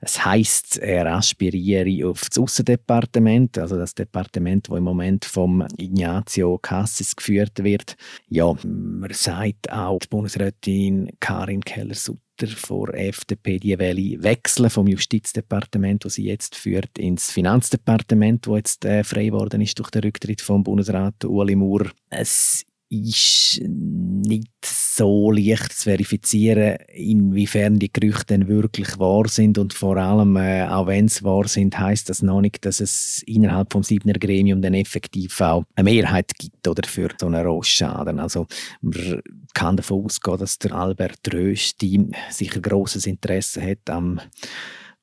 Es 0.00 0.24
heißt, 0.24 0.78
er 0.78 1.06
aspiriere 1.14 2.08
auf 2.08 2.20
das 2.28 2.38
Aussendepartement, 2.38 3.58
also 3.58 3.76
das 3.76 3.94
Departement, 3.94 4.68
wo 4.68 4.76
im 4.76 4.84
Moment 4.84 5.24
vom 5.24 5.66
Ignazio 5.78 6.58
Cassis 6.58 7.16
geführt 7.16 7.64
wird. 7.64 7.96
Ja, 8.28 8.54
man 8.62 9.12
sagt 9.12 9.72
auch, 9.72 9.98
die 9.98 10.08
Bundesrätin 10.08 11.10
Karin 11.18 11.62
Keller-Sutter 11.62 12.46
vor 12.76 12.92
FDP 12.92 13.58
die 13.58 13.78
Welle 13.78 14.22
wechseln 14.22 14.68
vom 14.68 14.86
Justizdepartement, 14.86 16.04
wo 16.04 16.10
sie 16.10 16.24
jetzt 16.24 16.54
führt, 16.54 16.98
ins 16.98 17.30
Finanzdepartement, 17.30 18.46
wo 18.46 18.56
jetzt 18.56 18.84
äh, 18.84 19.02
frei 19.02 19.26
geworden 19.26 19.62
ist 19.62 19.78
durch 19.78 19.90
den 19.90 20.02
Rücktritt 20.02 20.42
vom 20.42 20.62
Bundesrat 20.62 21.24
Ueli 21.24 21.56
Maurer. 21.56 21.90
Es 22.10 22.66
ist 22.88 23.60
nicht 23.62 24.50
so 24.64 25.30
leicht 25.30 25.72
zu 25.72 25.84
verifizieren, 25.84 26.78
inwiefern 26.88 27.78
die 27.78 27.92
Gerüchte 27.92 28.26
denn 28.26 28.48
wirklich 28.48 28.98
wahr 28.98 29.28
sind 29.28 29.58
und 29.58 29.74
vor 29.74 29.96
allem, 29.96 30.36
äh, 30.36 30.66
auch 30.66 30.86
wenn 30.86 31.08
sie 31.08 31.24
wahr 31.24 31.48
sind, 31.48 31.78
heißt 31.78 32.08
das 32.08 32.22
noch 32.22 32.40
nicht, 32.40 32.64
dass 32.64 32.80
es 32.80 33.22
innerhalb 33.26 33.72
vom 33.72 33.82
Siebner 33.82 34.14
Gremium 34.14 34.62
dann 34.62 34.74
effektiv 34.74 35.40
auch 35.40 35.64
eine 35.74 35.90
Mehrheit 35.90 36.32
gibt 36.38 36.66
oder 36.66 36.86
für 36.88 37.08
so 37.20 37.26
einen 37.26 37.44
Rostschaden. 37.44 38.18
Also 38.20 38.46
man 38.80 39.20
kann 39.54 39.76
davon 39.76 40.04
ausgehen, 40.04 40.38
dass 40.38 40.58
der 40.58 40.72
Albert 40.72 41.32
Rösti 41.32 42.08
sicher 42.30 42.60
großes 42.60 43.06
Interesse 43.06 43.62
hat 43.62 43.90
am 43.90 44.20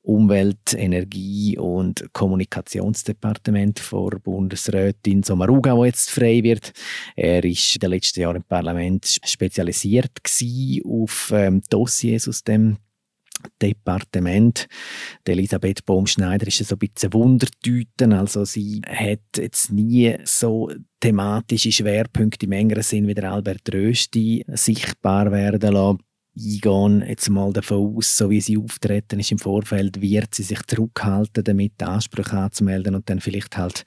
Umwelt-, 0.04 0.74
Energie- 0.74 1.58
und 1.58 2.12
Kommunikationsdepartement 2.12 3.80
vor 3.80 4.10
Bundesrätin 4.20 5.22
Sommaruga, 5.22 5.76
wo 5.76 5.84
jetzt 5.84 6.10
frei 6.10 6.42
wird. 6.42 6.72
Er 7.16 7.42
ist 7.44 7.76
in 7.76 7.80
den 7.80 7.90
letzten 7.90 8.20
Jahren 8.20 8.36
im 8.36 8.44
Parlament 8.44 9.18
spezialisiert 9.24 10.10
auf 10.84 11.32
ähm, 11.34 11.62
Dossiers 11.70 12.28
aus 12.28 12.44
dem 12.44 12.76
Departement. 13.60 14.66
Die 15.26 15.32
Elisabeth 15.32 15.84
Baumschneider 15.84 16.46
ist 16.46 16.64
so 16.64 16.74
ein 16.74 16.78
bisschen 16.78 17.12
Wundertüten. 17.12 18.12
Also 18.12 18.44
sie 18.44 18.82
hat 18.86 19.20
jetzt 19.36 19.72
nie 19.72 20.16
so 20.24 20.70
thematische 21.00 21.72
Schwerpunkte 21.72 22.46
im 22.46 22.52
engeren 22.52 22.82
Sinn 22.82 23.06
wie 23.06 23.14
der 23.14 23.32
Albert 23.32 23.72
Rösti 23.72 24.44
sichtbar 24.48 25.30
werden 25.32 25.72
lassen 25.72 25.98
eingehen, 26.36 27.04
jetzt 27.06 27.30
mal 27.30 27.52
davon 27.52 27.96
aus, 27.96 28.16
so 28.16 28.30
wie 28.30 28.40
sie 28.40 28.58
auftreten 28.58 29.20
ist 29.20 29.30
im 29.30 29.38
Vorfeld, 29.38 30.00
wird 30.00 30.34
sie 30.34 30.42
sich 30.42 30.62
zurückhalten, 30.66 31.44
damit 31.44 31.82
Ansprüche 31.82 32.36
anzumelden 32.36 32.94
und 32.94 33.08
dann 33.08 33.20
vielleicht 33.20 33.56
halt 33.56 33.84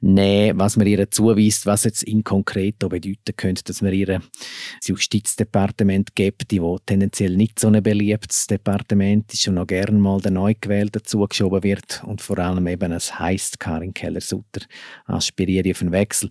nehmen, 0.00 0.58
was 0.58 0.76
man 0.76 0.86
ihr 0.86 1.10
zuweist, 1.10 1.66
was 1.66 1.84
jetzt 1.84 2.02
in 2.02 2.24
konkret 2.24 2.78
bedeuten 2.78 3.36
könnte, 3.36 3.62
dass 3.64 3.82
man 3.82 3.92
ihr 3.92 4.06
das 4.06 4.88
Justizdepartement 4.88 6.14
gibt, 6.14 6.50
die 6.50 6.60
tendenziell 6.86 7.36
nicht 7.36 7.58
so 7.58 7.68
ein 7.68 7.82
beliebtes 7.82 8.46
Departement 8.46 9.32
ist 9.32 9.46
und 9.48 9.54
noch 9.54 9.66
gern 9.66 10.00
mal 10.00 10.20
der 10.20 10.32
Neugewählte 10.32 11.02
zugeschoben 11.02 11.62
wird 11.62 12.02
und 12.04 12.20
vor 12.20 12.38
allem 12.38 12.66
eben, 12.66 12.92
es 12.92 13.18
heisst, 13.18 13.60
Karin 13.60 13.94
Keller-Sutter 13.94 14.62
aspiriere 15.06 15.70
auf 15.70 15.82
einen 15.82 15.92
Wechsel. 15.92 16.28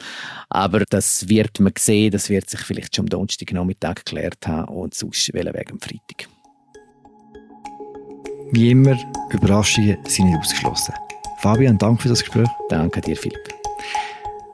Aber 0.50 0.84
das 0.90 1.30
wird 1.30 1.60
man 1.60 1.74
sehen, 1.78 2.12
das 2.12 2.30
wird 2.30 2.50
sich 2.50 2.62
vielleicht 2.62 2.96
schon 2.96 3.06
am 3.06 3.10
Donnerstagnachmittag 3.10 3.96
geklärt 3.96 4.48
haben 4.48 4.74
und 4.74 4.94
sonst 4.94 5.34
wegen 5.54 5.72
am 5.72 5.80
Freitag. 5.80 6.28
Wie 8.52 8.72
immer, 8.72 8.98
Überraschungen 9.30 9.98
sind 10.08 10.26
nicht 10.26 10.40
ausgeschlossen. 10.40 10.94
Fabian, 11.40 11.78
danke 11.78 12.04
für 12.04 12.10
das 12.10 12.20
Gespräch. 12.20 12.50
Danke 12.70 13.02
dir, 13.02 13.16
Philipp. 13.16 13.40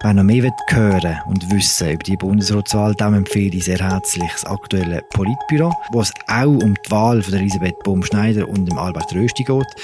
Wer 0.01 0.13
noch 0.13 0.23
mehr 0.23 0.51
hören 0.69 1.19
und 1.27 1.51
wissen 1.51 1.89
über 1.89 2.03
die 2.03 2.15
Bundesratswahl, 2.15 2.93
dem 2.93 3.15
empfehle 3.15 3.57
ich 3.57 3.65
sehr 3.65 3.79
herzlich 3.79 4.31
das 4.31 4.45
aktuelle 4.45 5.01
Politbüro, 5.09 5.73
wo 5.91 6.01
es 6.01 6.13
auch 6.27 6.45
um 6.45 6.75
die 6.75 6.91
Wahl 6.91 7.21
von 7.21 7.33
Elisabeth 7.33 7.79
Baumschneider 7.83 8.47
und 8.47 8.67
dem 8.67 8.77
Albert 8.77 9.13
Rösti 9.15 9.43
geht. 9.43 9.75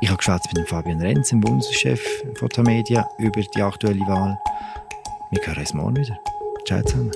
Ich 0.00 0.08
habe 0.08 0.16
geschwätzt 0.16 0.46
mit 0.48 0.56
dem 0.56 0.66
Fabian 0.66 1.00
Renz, 1.00 1.28
dem 1.28 1.40
Bundeschef 1.40 2.02
von 2.36 2.64
Media, 2.64 3.08
über 3.18 3.42
die 3.42 3.62
aktuelle 3.62 4.00
Wahl. 4.00 4.38
Wir 5.30 5.46
hören 5.46 5.58
uns 5.58 5.74
morgen 5.74 5.96
wieder. 5.96 6.18
Ciao 6.66 6.82
zusammen. 6.82 7.12